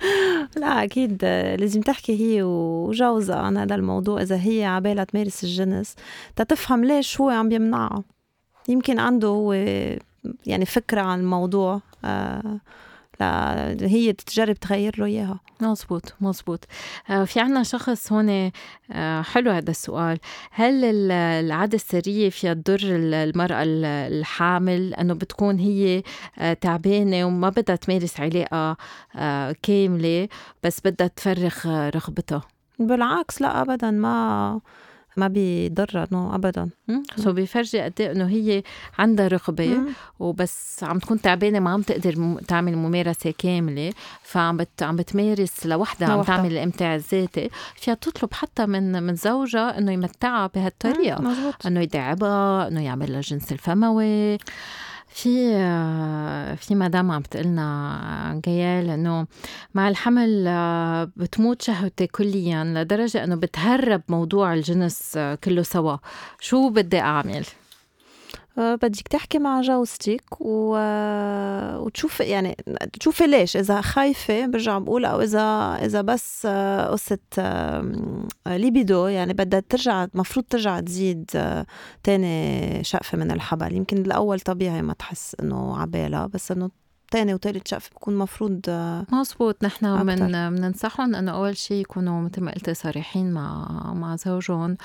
لا 0.56 0.84
أكيد 0.84 1.24
لازم 1.58 1.80
تحكي 1.80 2.20
هي 2.20 2.42
وجوزها 2.42 3.36
عن 3.36 3.56
هذا 3.56 3.74
الموضوع. 3.74 4.22
إذا 4.22 4.36
هي 4.36 4.64
عبالها 4.64 5.04
تمارس 5.04 5.44
الجنس 5.44 5.94
تتفهم 6.36 6.84
ليش 6.84 7.20
هو 7.20 7.30
عم 7.30 7.48
بيمنعها 7.48 8.02
يمكن 8.68 8.98
عنده 8.98 9.28
هو 9.28 9.52
يعني 10.46 10.66
فكرة 10.66 11.00
عن 11.00 11.20
الموضوع 11.20 11.80
آه 12.04 12.60
هي 13.82 14.12
تجرب 14.12 14.54
تغير 14.54 14.94
له 14.98 15.04
إياها. 15.04 15.40
مزبوط 15.60 16.14
مزبوط 16.20 16.64
آه، 17.10 17.24
في 17.24 17.40
عنا 17.40 17.62
شخص 17.62 18.12
هون 18.12 18.50
آه، 18.92 19.22
حلو 19.22 19.50
هذا 19.50 19.70
السؤال. 19.70 20.18
هل 20.50 20.84
العادة 21.12 21.74
السرية 21.74 22.30
فيها 22.30 22.54
تضر 22.54 22.80
المرأة 22.82 23.62
الحامل؟ 24.08 24.94
أنه 24.94 25.14
بتكون 25.14 25.58
هي 25.58 26.02
آه، 26.38 26.52
تعبانة 26.52 27.24
وما 27.24 27.48
بدها 27.48 27.76
تمارس 27.76 28.20
علاقة 28.20 28.76
كاملة 29.62 30.28
بس 30.62 30.80
بدها 30.84 31.06
تفرغ 31.06 31.88
رغبتها. 31.88 32.42
بالعكس 32.78 33.42
لا 33.42 33.60
أبدا 33.62 33.90
ما 33.90 34.60
ما 35.16 35.28
بيضرها 35.28 36.06
no 36.12 36.34
ابدا. 36.34 36.68
so 37.16 37.32
بيفرجي 37.32 37.80
قد 37.80 38.00
إيه 38.00 38.12
إنه 38.12 38.28
هي 38.28 38.62
عندها 38.98 39.28
رغبة 39.28 39.78
وبس 40.18 40.84
عم 40.84 40.98
تكون 40.98 41.20
تعبانة 41.20 41.58
ما 41.58 41.70
عم 41.70 41.82
تقدر 41.82 42.40
تعمل 42.48 42.76
ممارسة 42.76 43.34
كاملة 43.38 43.92
فعم 44.22 44.56
بت 44.56 44.82
عم 44.82 44.96
بتمارس 44.96 45.66
لوحدها 45.66 46.08
عم 46.08 46.22
تعمل 46.22 46.52
الامتاع 46.52 46.94
الذاتي 46.94 47.50
فيها 47.74 47.94
تطلب 47.94 48.34
حتى 48.34 48.66
من 48.66 49.02
من 49.02 49.14
زوجها 49.14 49.78
إنه 49.78 49.92
يمتعها 49.92 50.46
بهالطريقة. 50.54 51.20
إنه 51.66 51.80
يدعبها 51.80 52.68
إنه 52.68 52.84
يعمل 52.84 53.12
لها 53.12 53.20
جنس 53.20 53.52
الفموي. 53.52 54.38
في 55.12 55.30
في 56.56 56.74
مدام 56.74 57.10
عم 57.10 57.22
بتقلنا 57.22 58.40
جيال 58.44 58.90
إنه 58.90 59.26
مع 59.74 59.88
الحمل 59.88 60.44
بتموت 61.16 61.62
شهوتي 61.62 62.06
كليا 62.06 62.64
لدرجة 62.64 63.24
إنه 63.24 63.34
بتهرب 63.34 64.02
موضوع 64.08 64.54
الجنس 64.54 65.18
كله 65.44 65.62
سوا. 65.62 65.96
شو 66.40 66.68
بدي 66.68 67.00
أعمل؟ 67.00 67.44
آه، 67.46 67.59
بدك 68.56 69.08
تحكي 69.08 69.38
مع 69.38 69.60
جوزتك 69.60 70.40
و... 70.40 70.76
وتشوفي 71.76 72.22
يعني 72.22 72.56
تشوفي 73.00 73.26
ليش. 73.26 73.56
إذا 73.56 73.80
خايفة 73.80 74.46
برجع 74.46 74.78
بقول 74.78 75.04
أو 75.04 75.20
إذا 75.20 75.40
إذا 75.84 76.00
بس 76.00 76.46
آه، 76.46 76.86
قصة 76.86 77.18
ليبيدو 78.46 79.06
يعني 79.06 79.32
بدها 79.32 79.60
ترجع 79.60 80.04
المفروض 80.04 80.44
ترجع 80.50 80.80
تزيد 80.80 81.30
آه، 81.34 81.66
تاني 82.02 82.84
شقفة 82.84 83.18
من 83.18 83.30
الحبل. 83.30 83.72
يمكن 83.74 83.96
الأول 83.96 84.40
طبيعي 84.40 84.82
ما 84.82 84.92
تحس 84.92 85.36
إنه 85.42 85.80
عبالها 85.80 86.26
بس 86.26 86.52
إنه 86.52 86.70
تاني 87.10 87.34
وتالت 87.34 87.68
شقفة 87.68 87.90
بكون 87.96 88.16
مفروض 88.16 88.60
مزبوط 89.12 89.64
نحن 89.64 90.06
من 90.06 90.16
بننصحهم 90.56 91.14
إنه 91.14 91.32
أول 91.32 91.56
شيء 91.56 91.80
يكونوا 91.80 92.22
مثل 92.22 92.40
ما 92.40 92.52
قلتي 92.52 92.74
صريحين 92.74 93.32
مع 93.32 93.66
مع 93.94 94.16
زوجهم 94.16 94.76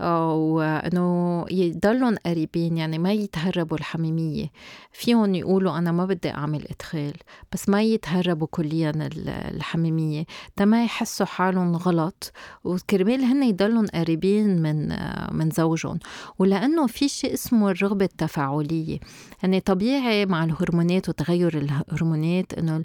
وإنه 0.00 1.44
يضلوا 1.50 2.16
قريبين 2.26 2.76
يعني 2.76 2.98
ما 2.98 3.12
يتهربوا 3.12 3.76
الحميمية. 3.76 4.46
فيهم 4.92 5.34
يقولوا 5.34 5.78
أنا 5.78 5.92
ما 5.92 6.04
بدي 6.06 6.30
أعمل 6.30 6.66
إدخال 6.70 7.12
بس 7.52 7.68
ما 7.68 7.82
يتهربوا 7.82 8.46
كليا 8.50 8.92
الحميمية. 9.26 10.24
تما 10.56 10.84
يحسوا 10.84 11.26
حالهم 11.26 11.76
غلط 11.76 12.32
وكرمال 12.64 13.24
هن 13.24 13.42
يضلوا 13.42 13.86
قريبين 13.94 14.62
من 14.62 14.88
من 15.36 15.50
زوجهم. 15.50 15.98
ولأنه 16.38 16.86
في 16.86 17.08
شيء 17.08 17.34
اسمه 17.34 17.70
الرغبة 17.70 18.04
التفاعلية. 18.04 18.98
يعني 19.42 19.60
طبيعي 19.60 20.26
مع 20.26 20.44
الهرمونات 20.44 21.08
وتغير 21.08 21.61
الهرمونات 21.62 22.54
إنه 22.54 22.82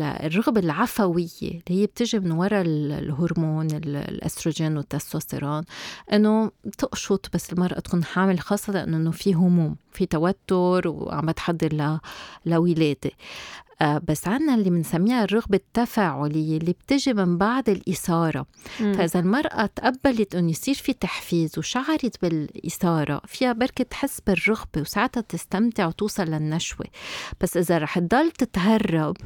الرغبة 0.00 0.60
العفوية 0.60 1.28
اللي 1.42 1.62
هي 1.80 1.86
بتجي 1.86 2.18
من 2.18 2.32
وراء 2.32 2.62
الهرمون 2.66 3.66
الأستروجين 3.70 4.76
والتستوستيرون 4.76 5.62
إنه 6.12 6.50
تقشط 6.78 7.30
بس 7.34 7.52
المرأة 7.52 7.80
تكون 7.80 8.04
حامل 8.04 8.40
خاصة 8.40 8.72
لأنه 8.72 9.10
في 9.10 9.34
هموم 9.34 9.76
في 9.92 10.06
توتر 10.06 10.88
وعم 10.88 11.30
تحضر 11.30 11.98
لولاده 12.46 13.10
بس 13.82 14.28
عنا 14.28 14.54
اللي 14.54 14.70
بنسميها 14.70 15.24
الرغبة 15.24 15.56
التفاعلية 15.56 16.56
اللي 16.58 16.72
بتجي 16.72 17.14
من 17.14 17.38
بعد 17.38 17.68
الإثارة. 17.68 18.46
فإذا 18.78 19.20
المرأة 19.20 19.66
تقبلت 19.66 20.34
أنه 20.34 20.50
يصير 20.50 20.74
في 20.74 20.92
تحفيز 20.92 21.58
وشعرت 21.58 22.22
بالإثارة 22.22 23.20
فيها 23.26 23.52
بركة 23.52 23.84
تحس 23.84 24.20
بالرغبة 24.26 24.80
وساعتها 24.80 25.20
تستمتع 25.20 25.86
وتوصل 25.86 26.22
للنشوة. 26.24 26.86
بس 27.40 27.56
إذا 27.56 27.78
رح 27.78 27.98
تضل 27.98 28.30
تتهرب 28.30 29.16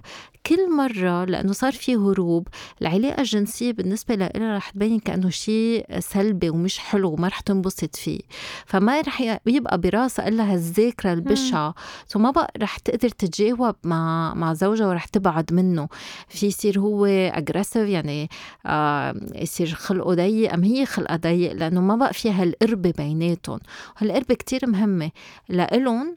كل 0.46 0.76
مرة 0.76 1.24
لأنه 1.24 1.52
صار 1.52 1.72
في 1.72 1.96
هروب 1.96 2.48
العلاقة 2.82 3.20
الجنسية 3.20 3.72
بالنسبة 3.72 4.14
لها 4.14 4.56
رح 4.56 4.70
تبين 4.70 4.98
كأنه 4.98 5.30
شيء 5.30 5.86
سلبي 6.00 6.50
ومش 6.50 6.78
حلو 6.78 7.10
وما 7.12 7.28
رح 7.28 7.40
تنبسط 7.40 7.96
فيه. 7.96 8.20
فما 8.66 9.00
رح 9.00 9.38
يبقى 9.46 9.78
براسها 9.80 10.28
إلا 10.28 10.52
هالذاكرة 10.52 11.12
البشعة. 11.12 11.74
ثم 12.08 12.22
ما 12.22 12.30
بقى 12.30 12.52
رح 12.58 12.78
تقدر 12.78 13.08
تتجاوب 13.08 13.74
مع 13.84 14.34
مع 14.44 14.52
زوجها 14.52 14.86
ورح 14.86 15.04
تبعد 15.04 15.52
منه. 15.52 15.88
في 16.28 16.46
يصير 16.46 16.78
هو 16.78 17.06
اجريسيف 17.06 17.88
يعني 17.88 18.28
آه 18.66 19.14
يصير 19.34 19.66
خلقه 19.66 20.14
ضيق. 20.14 20.52
أم 20.52 20.64
هي 20.64 20.86
خلقها 20.86 21.16
ضيق؟ 21.16 21.52
لأنه 21.52 21.80
ما 21.80 21.96
بقى 21.96 22.12
فيها 22.12 22.42
هالقربه 22.42 22.92
بيناتهم. 22.98 23.58
هالقربه 23.98 24.34
كتير 24.34 24.66
مهمة 24.66 25.10
لإلهم. 25.48 26.16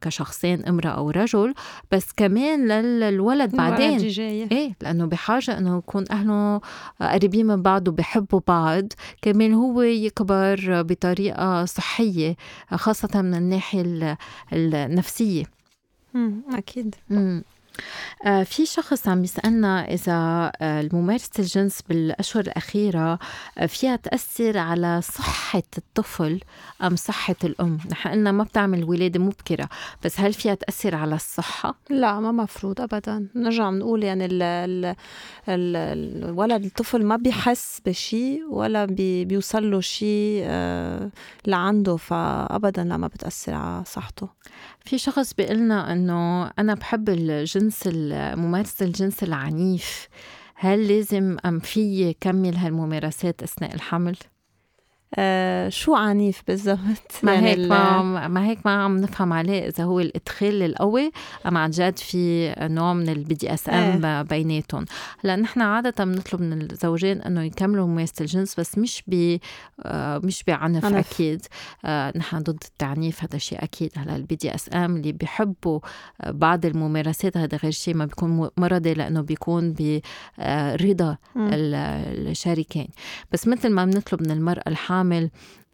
كشخصين 0.00 0.64
امرأة 0.64 0.90
أو 0.90 1.10
رجل 1.10 1.54
بس 1.92 2.12
كمان 2.16 2.68
للولد 2.68 3.56
بعدين. 3.56 3.98
إيه 4.52 4.76
لأنه 4.82 5.06
بحاجة 5.06 5.58
إنه 5.58 5.78
يكون 5.78 6.04
أهله 6.10 6.60
قريبين 7.00 7.46
من 7.46 7.62
بعض 7.62 7.88
وبحبوا 7.88 8.40
بعض. 8.48 8.84
كمان 9.22 9.54
هو 9.54 9.82
يكبر 9.82 10.82
بطريقة 10.82 11.64
صحية 11.64 12.36
خاصة 12.74 13.22
من 13.22 13.34
الناحية 13.34 14.18
النفسية. 14.52 15.44
أكيد 16.52 16.94
مم. 17.10 17.44
آه 18.26 18.42
في 18.42 18.66
شخص 18.66 19.08
عم 19.08 19.24
يسألنا 19.24 19.84
إذا 19.92 20.52
آه 20.60 20.88
ممارسة 20.92 21.30
الجنس 21.38 21.82
بالأشهر 21.88 22.42
الأخيرة 22.42 23.18
آه 23.58 23.66
فيها 23.66 23.96
تأثر 23.96 24.58
على 24.58 25.00
صحة 25.02 25.62
الطفل 25.78 26.40
أم 26.82 26.96
صحة 26.96 27.34
الأم 27.44 27.78
نحن 27.90 28.08
قلنا 28.08 28.32
ما 28.32 28.44
بتعمل 28.44 28.84
ولادة 28.84 29.20
مبكرة 29.20 29.68
بس 30.04 30.20
هل 30.20 30.32
فيها 30.32 30.54
تأثر 30.54 30.94
على 30.94 31.14
الصحة؟ 31.14 31.74
لا 31.90 32.20
ما 32.20 32.32
مفروض 32.32 32.80
أبدا 32.80 33.28
نرجع 33.34 33.70
نقول 33.70 34.04
يعني 34.04 34.24
ال 34.24 34.42
ال 34.42 34.84
ال 35.48 35.76
الولد 36.24 36.64
الطفل 36.64 37.04
ما 37.04 37.16
بيحس 37.16 37.80
بشيء 37.86 38.42
ولا 38.50 38.84
بي 38.84 39.24
بيوصل 39.24 39.70
له 39.70 39.80
شيء 39.80 40.46
لعنده 41.46 41.96
فأبدا 41.96 42.84
لا 42.84 42.96
ما 42.96 43.06
بتأثر 43.06 43.54
على 43.54 43.84
صحته 43.86 44.28
في 44.84 44.98
شخص 44.98 45.34
بيقلنا 45.34 45.92
إنه 45.92 46.46
أنا 46.46 46.74
بحب 46.74 47.08
الجنس 47.08 47.88
ممارسة 48.36 48.86
الجنس 48.86 49.22
العنيف. 49.22 50.08
هل 50.54 50.88
لازم 50.88 51.36
أم 51.44 51.58
في 51.60 52.14
كمل 52.20 52.56
هالممارسات 52.56 53.42
أثناء 53.42 53.74
الحمل؟ 53.74 54.16
آه 55.16 55.68
شو 55.68 55.94
عنيف 55.94 56.42
بالضبط؟ 56.48 56.78
ما 57.22 57.34
يعني 57.34 57.48
هيك 57.48 57.58
ما, 57.58 58.28
ما 58.28 58.46
هيك 58.46 58.58
ما 58.64 58.84
عم 58.84 58.96
نفهم 58.96 59.32
عليه 59.32 59.68
إذا 59.68 59.84
هو 59.84 60.00
الإدخال 60.00 60.62
القوي 60.62 61.10
أم 61.46 61.56
عن 61.56 61.70
جد 61.70 61.98
في 61.98 62.54
نوع 62.60 62.92
من 62.92 63.08
ال 63.08 63.34
BDSM. 63.34 64.22
بيناتهم. 64.22 64.84
هلأ 65.24 65.36
نحن 65.36 65.60
عادة 65.60 66.04
بنطلب 66.04 66.40
من 66.40 66.62
الزوجين 66.62 67.22
إنه 67.22 67.42
يكملوا 67.42 67.86
ممارسة 67.86 68.14
الجنس 68.20 68.60
بس 68.60 68.78
مش 68.78 69.02
ب 69.06 69.38
آه 69.82 70.18
مش 70.18 70.44
بعنف 70.44 70.84
عنف. 70.84 71.12
أكيد. 71.12 71.46
آه 71.84 72.18
نحن 72.18 72.38
ضد 72.38 72.62
التعنيف 72.64 73.22
هذا 73.22 73.38
شيء 73.38 73.64
أكيد. 73.64 73.92
هلأ 73.96 74.16
ال 74.16 74.34
BDSM 74.34 74.96
اللي 74.96 75.12
بيحبوا 75.12 75.80
بعض 76.26 76.66
الممارسات 76.66 77.36
هذا 77.36 77.56
غير 77.56 77.72
شيء 77.72 77.94
ما 77.94 78.04
بيكون 78.04 78.50
مرضي 78.56 78.94
لأنه 78.94 79.20
بيكون 79.20 79.74
برضا 80.38 81.16
الشريكين. 81.38 82.88
بس 83.32 83.48
مثل 83.48 83.70
ما 83.70 83.84
بنطلب 83.84 84.22
من 84.22 84.30
المرأة 84.30 84.62
الحامل 84.66 85.03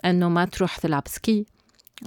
إنه 0.05 0.29
ما 0.29 0.45
تروح 0.45 0.77
تلعب 0.77 1.03
سكي 1.07 1.47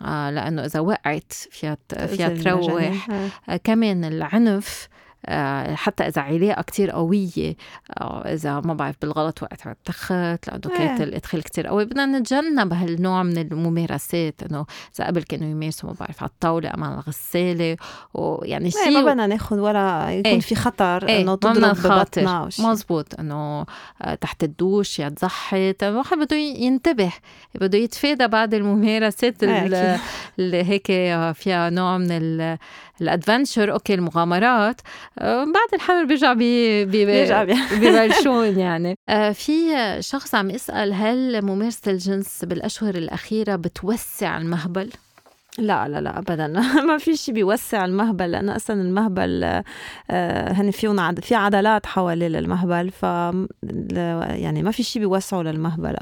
آه 0.01 0.29
لأنه 0.29 0.65
إذا 0.65 0.79
وقعت 0.79 1.33
فيها 1.51 1.77
فيها 1.89 2.29
تروح. 2.29 3.09
آه 3.49 3.57
كمان 3.57 4.05
العنف 4.05 4.87
آه، 4.87 5.02
حتى 5.75 6.07
إذا 6.07 6.21
علاقه 6.21 6.61
كتير 6.61 6.91
قوية 6.91 7.55
أو 7.89 8.21
إذا 8.21 8.59
ما 8.59 8.73
بعرف 8.73 8.95
بالغلط 9.01 9.43
وقعت 9.43 9.67
على 9.67 9.75
التخت 9.75 10.11
لأنه 10.47 10.77
كانت 10.77 11.01
إيه. 11.01 11.03
الأدخال 11.03 11.43
كتير 11.43 11.67
قوي 11.67 11.85
بدنا 11.85 12.05
نتجنب 12.05 12.73
هالنوع 12.73 13.23
من 13.23 13.37
الممارسات 13.37 14.43
إنه 14.43 14.65
إذا 14.95 15.07
قبل 15.07 15.23
كانوا 15.23 15.49
يمارسوا 15.49 15.89
ما 15.89 15.95
بعرف 15.99 16.23
على 16.23 16.29
الطاولة 16.29 16.73
ام 16.73 16.83
على 16.83 16.93
الغسالة 16.93 17.77
ويعني 18.13 18.65
إيه، 18.65 18.71
شيء 18.71 18.91
ما 18.91 19.01
بدنا 19.01 19.27
ناخذ 19.27 19.59
ولا 19.59 20.11
يكون 20.11 20.31
إيه. 20.31 20.39
في 20.39 20.55
خطر 20.55 21.07
إيه. 21.07 21.21
إنه 21.21 21.35
تضرب 21.35 21.77
ببطنها 21.77 22.49
مزبوط 22.59 23.19
إنه 23.19 23.65
آه، 24.01 24.15
تحت 24.15 24.43
الدوش 24.43 24.99
يا 24.99 25.09
تزحط 25.09 25.83
الواحد 25.83 26.17
بده 26.17 26.35
ينتبه 26.35 27.11
بده 27.55 27.77
يتفادى 27.77 28.27
بعض 28.27 28.53
الممارسات 28.53 29.43
إيه. 29.43 29.99
اللي 30.39 30.63
هيك 30.63 30.87
فيها 31.33 31.69
نوع 31.69 31.97
من 31.97 32.57
ال 33.03 33.10
adventure 33.10 33.73
okay 33.73 33.93
المغامرات 33.93 34.81
آه، 35.19 35.43
بعد 35.43 35.73
الحمل 35.73 36.07
بيرجع 36.07 36.33
بي 36.33 36.85
بيرجع 36.85 37.43
ببلشون 37.43 38.59
يعني. 38.65 38.95
آه، 39.09 39.31
في 39.31 39.53
شخص 39.99 40.35
عم 40.35 40.49
يسأل 40.49 40.93
هل 40.93 41.41
ممارسة 41.45 41.91
الجنس 41.91 42.45
بالأشهر 42.45 42.95
الأخيرة 42.95 43.55
بتوسع 43.55 44.37
المهبل؟ 44.37 44.89
لا 45.57 45.87
لا 45.87 46.01
لا 46.01 46.19
ابدا. 46.19 46.47
ما 46.87 46.97
في 46.97 47.15
شيء 47.15 47.33
بيوسع 47.33 47.85
المهبل. 47.85 48.31
لأنه 48.31 48.55
أصلا 48.55 48.81
المهبل 48.81 49.43
آه، 50.11 50.51
هن 50.51 50.71
عد... 50.99 51.19
في 51.19 51.35
عضلات 51.35 51.85
حوالي 51.85 52.27
المهبل 52.27 52.91
ف 52.91 53.03
يعني 53.03 54.63
ما 54.63 54.71
في 54.71 54.83
شيء 54.83 55.01
بيوسعه 55.01 55.41
للمهبل. 55.41 55.95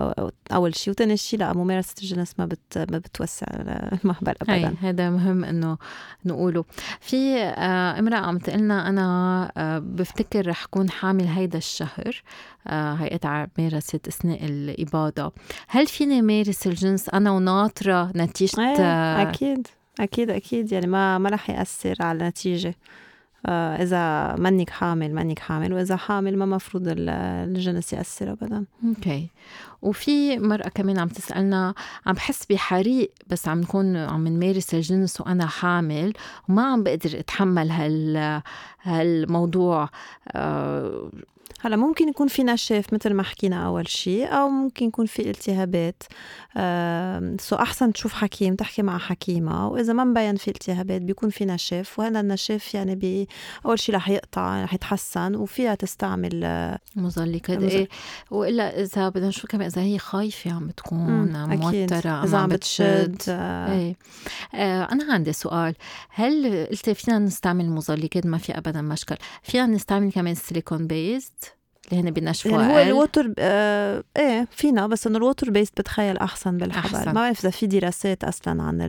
أول 0.52 0.76
شيء 0.76 0.94
وثاني 0.94 1.18
شيء 1.18 1.40
لا 1.40 1.54
ممارسة 1.54 1.96
الجنس 2.02 2.34
ما 2.40 2.46
بت... 2.46 2.78
ما 2.78 2.98
بتوسع 2.98 3.46
المهبل 4.04 4.34
ابدا. 4.42 4.76
هذا 4.82 5.10
مهم 5.10 5.44
إنه 5.44 5.78
نقوله. 6.26 6.66
في 7.00 7.38
آه، 7.38 8.00
امرأة 8.00 8.18
عم 8.18 8.38
تقلنا 8.38 8.90
أنا 8.90 9.52
آه، 9.58 9.80
بفتكر 9.80 10.48
رح 10.48 10.66
كون 10.66 10.90
حامل 10.90 11.28
هيدا 11.28 11.58
الشهر. 11.58 12.24
هيئة 12.68 13.48
مارست 13.58 14.08
أثناء 14.08 14.46
الإباضة 14.46 15.32
هل 15.68 15.88
فيني 15.88 16.22
مارس 16.22 16.68
الجنس 16.68 17.10
أنا 17.10 17.32
وناطرة 17.32 18.12
نتيجة؟ 18.16 18.62
أيه 18.62 19.22
أكيد 19.22 19.68
أكيد 20.00 20.30
أكيد. 20.30 20.72
يعني 20.72 20.88
ما 20.88 21.18
ما 21.18 21.30
رح 21.30 21.50
يأثر 21.50 21.96
على 22.00 22.20
النتيجة. 22.20 22.76
آه 23.46 23.84
إذا 23.84 24.36
منك 24.36 24.70
حامل 24.70 25.14
منك 25.16 25.40
حامل 25.40 25.74
وإذا 25.74 25.96
حامل 25.96 26.38
ما 26.38 26.46
مفروض 26.46 26.84
الجنس 26.88 27.94
يأثر 27.94 28.32
أبدا. 28.32 28.66
أوكي. 28.86 29.28
وفي 29.82 30.40
مرأة 30.40 30.70
كمان 30.70 31.00
عم 31.00 31.08
تسألنا 31.08 31.74
عم 32.06 32.14
بحس 32.14 32.46
بحريق 32.46 33.12
بس 33.28 33.48
عم 33.48 33.62
نكون 33.62 33.98
عم 33.98 34.28
نمارس 34.28 34.74
الجنس 34.74 35.22
وأنا 35.22 35.46
حامل 35.46 36.14
وما 36.50 36.72
عم 36.72 36.84
بقدر 36.84 37.20
أتحمل 37.20 37.72
هال 37.72 38.42
هالموضوع. 38.82 39.90
آه 40.28 41.10
هلا 41.62 41.76
ممكن 41.76 42.10
يكون 42.10 42.28
في 42.28 42.44
نشاف 42.44 42.94
مثل 42.94 43.14
ما 43.14 43.24
حكينا 43.24 43.66
أول 43.66 43.88
شيء 43.88 44.28
أو 44.28 44.50
ممكن 44.50 44.86
يكون 44.86 45.06
في 45.06 45.30
التهابات. 45.30 46.04
سو 47.42 47.56
أحسن 47.56 47.94
تشوف 47.94 48.14
حكيم 48.14 48.56
تحكي 48.56 48.82
مع 48.82 48.98
حكيمة 48.98 49.68
وإذا 49.68 49.94
ما 49.94 50.04
مبين 50.04 50.36
في 50.36 50.48
التهابات 50.48 51.02
بيكون 51.02 51.30
في 51.30 51.46
نشاف 51.46 52.00
وهذا 52.00 52.20
النشاف 52.20 52.74
يعني 52.74 52.96
بي 52.96 53.28
أول 53.66 53.80
شيء 53.80 53.96
رح 53.96 54.10
يقطع 54.10 54.64
رح 54.64 54.74
يتحسن 54.74 55.36
وفيها 55.36 55.76
تستعمل 55.76 56.42
آه، 56.44 56.80
مزلقات 56.96 57.50
إيه 57.64 57.88
وإلا 58.32 58.82
إذا 58.82 59.10
بدنا 59.10 59.28
نشوف 59.28 59.46
كمان 59.46 59.68
إذا 59.68 59.82
هي 59.82 59.98
خايفة 59.98 60.52
عم 60.52 60.68
بتكون 60.68 61.32
موترة 61.48 62.24
إذا 62.24 62.38
عم 62.38 62.50
بتشد 62.50 63.22
آه. 63.30 63.74
إيه. 63.74 63.96
آه 64.56 64.84
أنا 64.92 65.14
عندي 65.14 65.34
سؤال. 65.34 65.76
هل 66.10 66.68
قلتي 66.72 66.94
فينا 66.94 67.20
نستعمل 67.20 67.70
مزلقات؟ 67.70 68.26
ما 68.26 68.38
في 68.38 68.58
ابدا 68.58 68.82
مشكل. 68.82 69.16
فينا 69.44 69.66
نستعمل 69.66 70.12
كمان 70.12 70.36
silicone 70.36 70.88
based 70.88 71.51
اللي 71.92 72.02
هن 72.02 72.12
بينشفوا 72.12 72.62
يعني 72.62 72.74
هو 72.74 72.80
الووتر 72.80 73.34
آه 73.40 74.04
إيه 74.18 74.48
فينا 74.52 74.88
بس 74.88 75.08
إنه 75.08 75.18
ال 75.18 75.23
water 75.23 75.50
based 75.50 75.82
بتخيل 75.82 76.18
أحسن 76.18 76.58
بالحبل 76.58 76.96
أحسن. 76.96 77.06
ما 77.06 77.12
بعرف 77.14 77.40
إذا 77.40 77.50
في 77.50 77.68
دراسات 77.68 78.24
أصلا 78.24 78.64
عن 78.64 78.82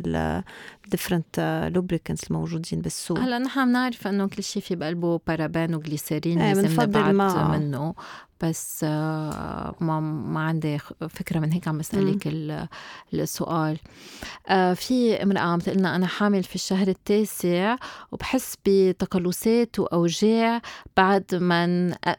ال 0.85 0.93
different 0.93 1.71
lubricants 1.75 2.31
الموجودين 2.31 2.81
بالسوق. 2.81 3.19
هلا 3.19 3.39
نحن 3.39 3.65
بنعرف 3.65 4.07
إنه 4.07 4.27
كل 4.27 4.43
شيء 4.43 4.63
في 4.63 4.75
بقلبه 4.75 5.21
بارابان 5.27 5.75
وجليسرين 5.75 6.41
إيه 6.41 6.55
لازم 6.55 6.83
نبعد 6.83 7.15
منه. 7.61 7.95
بس 8.43 8.81
آه، 8.85 9.75
ما 9.81 10.01
ما 10.01 10.41
عندي 10.41 10.79
فكرة 11.09 11.39
من 11.39 11.53
هيك 11.53 11.69
عم 11.69 11.79
بسألك 11.79 12.29
السؤال. 13.15 13.79
آه، 14.49 14.75
في 14.75 15.23
امرأة 15.23 15.41
عم 15.41 15.59
تقلنا 15.59 15.97
أنا 15.97 16.07
حامل 16.07 16.43
في 16.43 16.55
الشهر 16.55 16.89
التاسع 16.89 17.77
وبحس 18.13 18.57
بتقلصات 18.67 19.79
وأوجاع 19.79 20.63
بعد 20.97 21.35
ما 21.35 21.67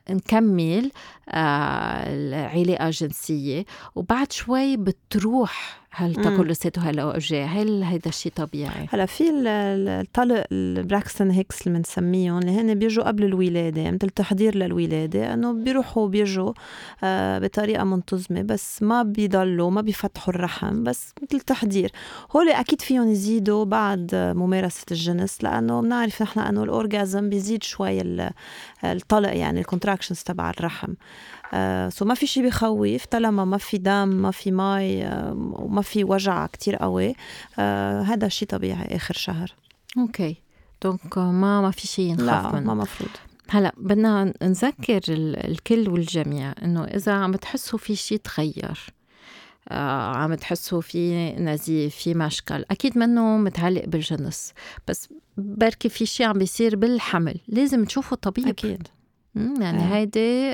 نكمل 0.10 0.92
آه، 1.30 2.04
العلاقة 2.08 2.86
الجنسية 2.86 3.66
وبعد 3.96 4.32
شوي 4.32 4.78
بتروح 4.78 5.83
هل 5.96 6.16
تقلصات 6.16 6.78
وهالاوجاع 6.78 7.46
هل 7.46 7.84
هيدا 7.84 8.10
الشيء 8.10 8.32
طبيعي؟ 8.36 8.88
هلا 8.90 9.06
في 9.06 9.24
الطلق 9.30 10.46
البراكستون 10.52 11.32
هيكس 11.32 11.68
اللي 11.68 11.78
بنسميهم 11.78 12.38
اللي 12.38 12.52
هن 12.52 12.76
بيجوا 12.76 13.04
قبل 13.04 13.24
الولادة 13.24 13.92
مثل 13.92 14.10
تحضير 14.10 14.56
للولادة 14.56 15.34
إنه 15.34 15.54
بيروحوا 15.54 16.04
وبيرجوا 16.04 16.54
آه 17.04 17.40
بطريقة 17.40 17.84
منتظمة 17.84 18.42
بس 18.42 18.84
ما 18.84 19.04
بيضلوا 19.04 19.70
ما 19.70 19.82
بيفتحوا 19.82 20.34
الرحم 20.34 20.84
بس 20.84 21.14
مثل 21.24 21.40
تحضير 21.40 21.92
هول 22.36 22.50
أكيد 22.50 22.82
فيهم 22.82 23.12
يزيدوا 23.12 23.66
بعد 23.66 24.10
ممارسة 24.14 24.86
الجنس 24.92 25.44
لأنه 25.44 25.82
بنعرف 25.82 26.22
نحن 26.22 26.40
إنه 26.40 26.64
ال 26.64 26.73
orgasm 26.73 27.30
بيزيد 27.30 27.64
شوي 27.64 28.02
الطلق 28.84 29.36
يعني 29.36 29.60
ال 29.60 29.64
contractions 29.64 30.20
تبع 30.24 30.50
الرحم. 30.50 30.94
so 31.90 32.06
ما 32.06 32.14
في 32.14 32.28
شيء 32.28 32.48
بخوف 32.48 33.06
طالما 33.06 33.46
ما 33.46 33.58
في 33.58 33.78
دم 33.78 34.08
ما 34.08 34.32
في 34.32 34.52
مي 34.52 35.06
آه 35.06 35.34
وما 35.54 35.82
في 35.82 36.04
وجع 36.04 36.48
كتير 36.48 36.76
قوي 36.76 37.16
آه 37.60 38.02
هذا 38.02 38.28
شيء 38.28 38.48
طبيعي 38.48 38.96
آخر 38.96 39.14
شهر. 39.14 39.54
okay. 39.98 40.36
donc 40.84 41.18
ما 41.18 41.62
ما 41.62 41.72
في 41.72 41.88
شيء 41.88 42.14
نخاف 42.14 42.54
لا 42.54 42.60
منه. 42.60 42.74
ما 42.74 42.74
مفروض. 42.74 43.10
هلا 43.50 43.74
بدنا 43.78 44.34
نذكر 44.44 45.02
الكل 45.10 45.90
والجميع 45.90 46.54
إنه 46.64 46.84
إذا 46.84 47.12
عم 47.12 47.36
تحسوا 47.36 47.80
في 47.80 47.96
شيء 47.96 48.18
تغير 48.18 48.94
آه 49.70 50.16
عم 50.16 50.34
تحسوا 50.34 50.82
في 50.82 51.32
نزيف 51.32 51.96
في 51.96 52.14
مشكل 52.14 52.66
أكيد 52.72 52.98
منه 52.98 53.38
متعلق 53.38 53.86
بالجنس 53.86 54.54
بس 54.88 55.10
بركي 55.38 55.90
في 55.90 56.06
شيء 56.06 56.26
عم 56.26 56.38
بيصير 56.38 56.76
بالحمل 56.76 57.40
لازم 57.48 57.86
تشوفوا 57.86 58.18
طبيب. 58.18 58.48
أكيد. 58.48 58.88
يعني 59.36 59.84
آه. 59.84 59.96
هيدي 59.96 60.52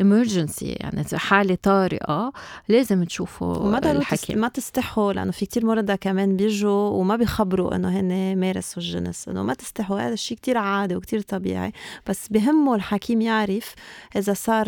امرجنسي 0.00 0.66
يعني 0.66 1.04
حالة 1.14 1.58
طارئة 1.62 2.32
لازم 2.68 3.04
تشوفوا 3.04 3.56
وما 3.56 3.90
الحكيم. 3.90 4.38
ما 4.38 4.48
تستحوا 4.48 5.12
لأنه 5.12 5.30
في 5.30 5.46
كتير 5.46 5.66
مرضى 5.66 5.96
كمان 5.96 6.36
بيجوا 6.36 6.88
وما 6.88 7.16
بيخبروا 7.16 7.76
إنه 7.76 8.00
هن 8.00 8.38
مارسوا 8.38 8.82
الجنس 8.82 9.28
إنه 9.28 9.42
ما 9.42 9.54
تستحوا 9.54 10.00
هذا 10.00 10.12
الشيء 10.12 10.36
كتير 10.36 10.58
عادي 10.58 10.96
وكتير 10.96 11.20
طبيعي 11.20 11.72
بس 12.06 12.28
بهمه 12.28 12.74
الحكيم 12.74 13.20
يعرف 13.20 13.74
إذا 14.16 14.32
صار 14.32 14.66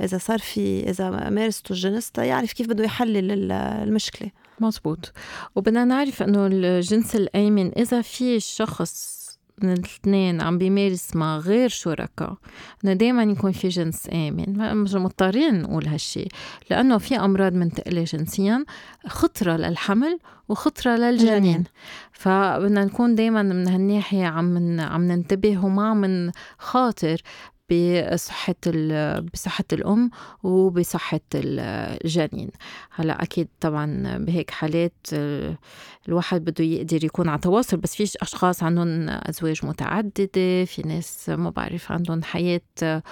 إذا 0.00 0.18
صار 0.18 0.38
في 0.38 0.90
إذا 0.90 1.30
مارستوا 1.30 1.76
الجنس 1.76 2.12
يعرف 2.18 2.52
كيف 2.52 2.68
بده 2.68 2.84
يحلل 2.84 3.52
المشكلة. 3.52 4.30
مزبوط 4.60 5.12
وبدنا 5.56 5.84
نعرف 5.84 6.22
إنه 6.22 6.46
الجنس 6.46 7.16
الايمن 7.16 7.72
إذا 7.78 8.02
في 8.02 8.40
شخص 8.40 9.21
من 9.58 9.72
الاثنين 9.72 10.40
عم 10.40 10.58
بيمارس 10.58 11.16
مع 11.16 11.38
غير 11.38 11.68
شركاء. 11.68 12.34
انه 12.84 12.92
دائما 12.92 13.22
يكون 13.22 13.52
في 13.52 13.68
جنس 13.68 14.08
آمن. 14.12 14.74
مش 14.76 14.94
مضطرين 14.94 15.62
نقول 15.62 15.86
هالشي 15.86 16.28
لأنه 16.70 16.98
في 16.98 17.16
أمراض 17.16 17.52
منتقله 17.52 18.04
جنسيا 18.04 18.64
خطرة 19.06 19.56
للحمل 19.56 20.18
وخطرة 20.48 20.96
للجنين. 20.96 21.64
فبدنا 22.12 22.84
نكون 22.84 23.14
دائما 23.14 23.42
من 23.42 23.68
هالناحية 23.68 24.26
عم 24.26 24.80
عم 24.80 25.02
ننتبه 25.02 25.64
وما 25.64 25.88
عم 25.88 26.04
نخاطر. 26.04 27.22
بصحة 27.72 28.54
بصحة 29.34 29.64
الأم 29.72 30.10
وبصحة 30.42 31.20
الجنين. 31.34 32.50
هلا 32.90 33.22
أكيد 33.22 33.48
طبعا 33.60 34.18
بهيك 34.18 34.50
حالات 34.50 34.94
الواحد 36.08 36.44
بده 36.44 36.64
يقدر 36.64 37.04
يكون 37.04 37.28
على 37.28 37.38
تواصل 37.40 37.76
بس 37.76 37.96
في 37.96 38.16
أشخاص 38.22 38.62
عندهم 38.62 39.08
أزواج 39.08 39.66
متعددة 39.66 40.64
في 40.64 40.82
ناس 40.86 41.28
ما 41.28 41.50
بعرف 41.50 41.92
عندهم 41.92 42.22
حياة 42.22 42.60
آه 42.82 43.02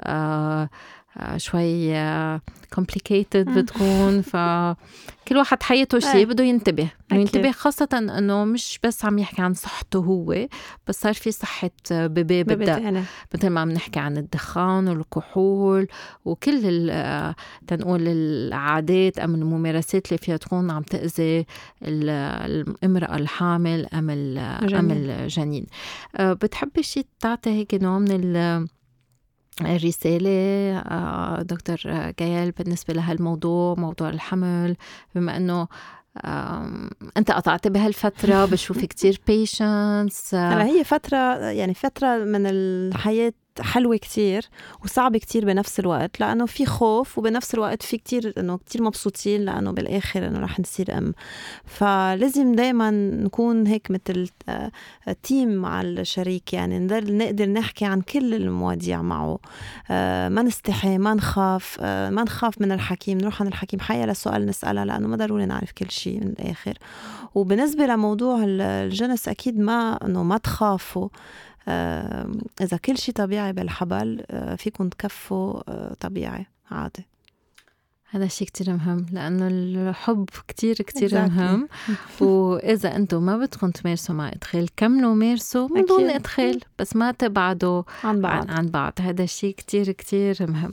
آه، 0.00 0.68
شوي 1.36 1.94
كومبليكيتد 2.74 3.48
آه، 3.48 3.54
بتكون. 3.60 4.22
فكل 4.22 5.36
واحد 5.36 5.62
حياته 5.62 5.98
شيء. 5.98 6.26
بده 6.26 6.44
ينتبه. 6.44 6.90
بده 7.10 7.20
ينتبه 7.20 7.50
خاصة 7.50 7.88
إنه 8.18 8.44
مش 8.44 8.78
بس 8.84 9.04
عم 9.04 9.18
يحكي 9.18 9.42
عن 9.42 9.54
صحته 9.54 9.98
هو 9.98 10.46
بس 10.86 11.00
صار 11.00 11.14
في 11.14 11.30
صحة 11.30 11.70
بيبي 11.90 12.42
بدأ. 12.44 13.04
مثل 13.34 13.48
ما 13.48 13.60
عم 13.60 13.70
نحكي 13.70 13.98
عن 14.00 14.16
الدخان 14.16 14.88
والكحول 14.88 15.86
وكل 16.24 16.90
تنقول 17.66 18.00
العادات 18.08 19.18
أم 19.18 19.34
الممارسات 19.34 20.06
اللي 20.06 20.18
فيها 20.18 20.36
تكون 20.36 20.70
عم 20.70 20.82
تأذي 20.82 21.46
الامرأة 21.82 23.16
الحامل 23.16 23.86
أم 23.86 24.10
أم 24.10 24.90
الجنين. 24.90 25.66
آه، 26.16 26.32
بتحبي 26.32 26.82
شيء 26.82 27.06
تعطي 27.20 27.50
هيك 27.50 27.74
نوع 27.74 27.98
من 27.98 28.20
الرسالة 29.66 30.30
آه، 30.78 31.42
دكتور 31.42 31.76
جيال 32.18 32.50
بالنسبة 32.50 32.94
لهالموضوع 32.94 33.74
موضوع 33.78 34.08
الحمل 34.08 34.76
بما 35.14 35.36
أنه 35.36 35.68
أنت 37.16 37.30
قطعت 37.30 37.68
بهالفترة 37.68 38.44
بشوف 38.52 38.84
كتير 38.84 39.20
patients 39.26 40.34
هلا 40.34 40.64
هي 40.64 40.84
فترة 40.84 41.36
يعني 41.36 41.74
فترة 41.74 42.16
من 42.18 42.46
الحياة 42.46 43.32
حلوة 43.62 43.96
كتير 43.96 44.48
وصعبة 44.84 45.18
كتير 45.18 45.44
بنفس 45.44 45.80
الوقت 45.80 46.20
لأنه 46.20 46.46
في 46.46 46.66
خوف 46.66 47.18
وبنفس 47.18 47.54
الوقت 47.54 47.82
في 47.82 47.96
كتير 47.96 48.34
إنه 48.38 48.56
كتير 48.56 48.82
مبسوطين 48.82 49.44
لأنه 49.44 49.70
بالآخر 49.70 50.26
إنه 50.26 50.38
رح 50.40 50.60
نصير 50.60 50.98
أم. 50.98 51.14
فلازم 51.64 52.54
دايما 52.54 52.90
نكون 52.90 53.66
هيك 53.66 53.90
مثل 53.90 54.28
team 55.22 55.50
آه، 55.50 55.56
مع 55.56 55.80
الشريك 55.80 56.52
يعني 56.52 56.78
نقدر 56.78 57.48
نحكي 57.48 57.84
عن 57.84 58.00
كل 58.00 58.34
المواضيع 58.34 59.02
معه. 59.02 59.38
آه، 59.90 60.28
ما 60.28 60.42
نستحي 60.42 60.98
ما 60.98 61.14
نخاف 61.14 61.78
آه، 61.80 62.10
ما 62.10 62.22
نخاف 62.22 62.60
من 62.60 62.72
الحكيم 62.72 63.18
نروح 63.18 63.42
عن 63.42 63.48
الحكيم 63.48 63.80
حيالله 63.80 64.06
سؤال 64.06 64.46
نسألها 64.46 64.84
لأنه 64.84 65.08
ما 65.08 65.16
ضروري 65.16 65.46
نعرف 65.46 65.72
كل 65.72 65.90
شيء 65.90 66.20
من 66.20 66.28
الآخر. 66.28 66.74
وبالنسبة 67.34 67.86
لموضوع 67.86 68.38
الجنس 68.44 69.28
أكيد 69.28 69.58
ما 69.58 69.98
إنه 70.04 70.22
ما 70.22 70.38
تخافوا. 70.38 71.08
إذا 72.60 72.76
كل 72.84 72.98
شيء 72.98 73.14
طبيعي 73.14 73.52
بالحبل 73.52 74.24
آه، 74.30 74.54
فيكم 74.54 74.88
تكفوا 74.88 75.60
آه، 75.68 75.94
طبيعي 76.00 76.46
عادي. 76.70 77.06
هذا 78.12 78.24
الشيء 78.24 78.46
كتير 78.46 78.72
مهم 78.72 79.06
لأنه 79.12 79.48
الحب 79.50 80.28
كتير 80.48 80.74
كتير 80.74 81.10
exactly. 81.10 81.14
مهم. 81.14 81.68
وإذا 82.28 82.96
أنتم 82.96 83.22
ما 83.22 83.36
بدكم 83.36 83.70
تمارسوا 83.70 84.14
مع 84.14 84.28
إدخال 84.28 84.68
كملوا 84.76 85.14
مارسوا 85.14 85.68
من 85.68 85.84
دون 85.84 86.10
إدخال 86.10 86.60
بس 86.78 86.96
ما 86.96 87.12
تبعدوا 87.12 87.82
عن 88.04 88.20
بعض. 88.20 88.50
عن, 88.50 88.56
عن 88.56 88.66
بعض. 88.66 88.92
هذا 89.00 89.22
الشيء 89.22 89.54
كتير 89.54 89.92
كتير 89.92 90.36
مهم. 90.40 90.72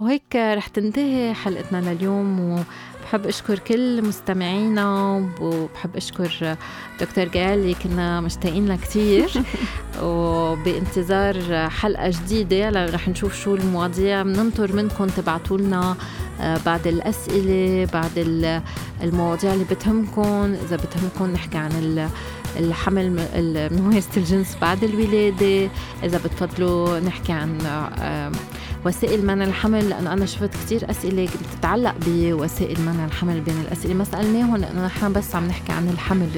وهيك 0.00 0.36
رح 0.36 0.68
تنتهي 0.68 1.34
حلقتنا 1.34 1.94
لليوم 1.94 2.40
و 2.40 2.58
بحب 3.02 3.26
أشكر 3.26 3.58
كل 3.58 4.02
مستمعينا 4.02 5.16
وبحب 5.40 5.96
أشكر 5.96 6.56
دكتور 7.00 7.24
جال 7.24 7.58
اللي 7.58 7.74
كنا 7.74 8.20
مشتاقين 8.20 8.66
لها 8.66 8.76
كثير 8.76 9.30
وبانتظار 10.02 11.68
حلقة 11.68 12.10
جديدة 12.10 12.86
رح 12.86 13.08
نشوف 13.08 13.42
شو 13.42 13.54
المواضيع 13.54 14.22
بننطر 14.22 14.72
منكم 14.72 15.06
تبعتوا 15.06 15.58
لنا 15.58 15.96
آه، 16.40 16.58
بعد 16.66 16.86
الأسئلة 16.86 17.88
بعد 17.92 18.18
المواضيع 19.02 19.54
اللي 19.54 19.64
بتهمكم 19.64 20.54
إذا 20.66 20.76
بتهمكم 20.76 21.32
نحكي 21.32 21.58
عن 21.58 22.08
الحمل 22.56 23.20
ممارسة 23.72 24.08
الجنس 24.16 24.56
بعد 24.60 24.84
الولادة. 24.84 25.70
إذا 26.04 26.18
بتفضلوا 26.18 27.00
نحكي 27.00 27.32
عن 27.32 27.58
وسائل 28.86 29.26
منع 29.26 29.44
الحمل 29.44 29.88
لأنه 29.88 30.12
أنا 30.12 30.26
شفت 30.26 30.50
كتير 30.64 30.90
أسئلة 30.90 31.28
بتتعلق 31.54 31.94
بوسائل 32.06 32.80
منع 32.80 33.04
الحمل 33.04 33.40
بين 33.40 33.60
الأسئلة. 33.60 33.94
ما 33.94 34.04
سألناهم 34.04 34.56
لأنه 34.56 34.86
نحن 34.86 35.12
بس 35.12 35.34
عم 35.34 35.46
نحكي 35.46 35.72
عن 35.72 35.88
الحمل 35.88 36.28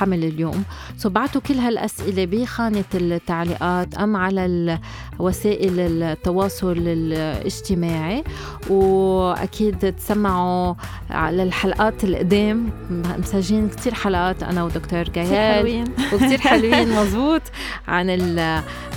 حمل 0.00 0.24
اليوم. 0.24 0.64
سو 0.96 1.08
بعتوا 1.08 1.40
كل 1.40 1.54
هالأسئلة 1.54 2.24
بخانة 2.24 2.84
التعليقات 2.94 3.94
أم 3.94 4.16
على 4.16 4.78
وسائل 5.18 5.80
التواصل 5.80 6.74
الاجتماعي. 6.78 8.24
وأكيد 8.70 9.92
تسمعوا 9.92 10.74
على 11.10 11.42
الحلقات 11.42 12.04
القدام. 12.04 12.70
مسجين 13.18 13.68
كتير 13.68 13.94
حلقات 13.94 14.42
أنا 14.42 14.64
ودكتور 14.64 15.02
جيال 15.02 15.84
وكتير 16.12 16.40
حلوين 16.50 16.88
مزبوط 16.88 17.42
عن 17.88 18.10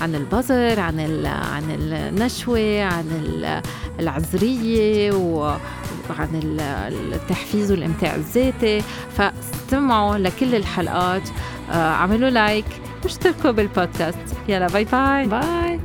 عن 0.01 0.15
البظر 0.15 0.79
عن 0.79 0.99
عن 1.25 1.63
النشوة 1.69 2.83
عن 2.83 3.05
العذرية 3.99 5.11
وعن 5.11 6.29
التحفيز 7.13 7.71
والإمتاع 7.71 8.15
الذاتي. 8.15 8.81
فاستمعوا 9.17 10.17
لكل 10.17 10.55
الحلقات. 10.55 10.92
آه، 11.71 11.91
عملوا 11.91 12.29
like 12.29 12.65
واشتركوا 13.03 13.51
بالبودكاست. 13.51 14.17
يلا 14.47 14.67
bye 14.67 14.83
bye 14.83 15.27
bye 15.27 15.79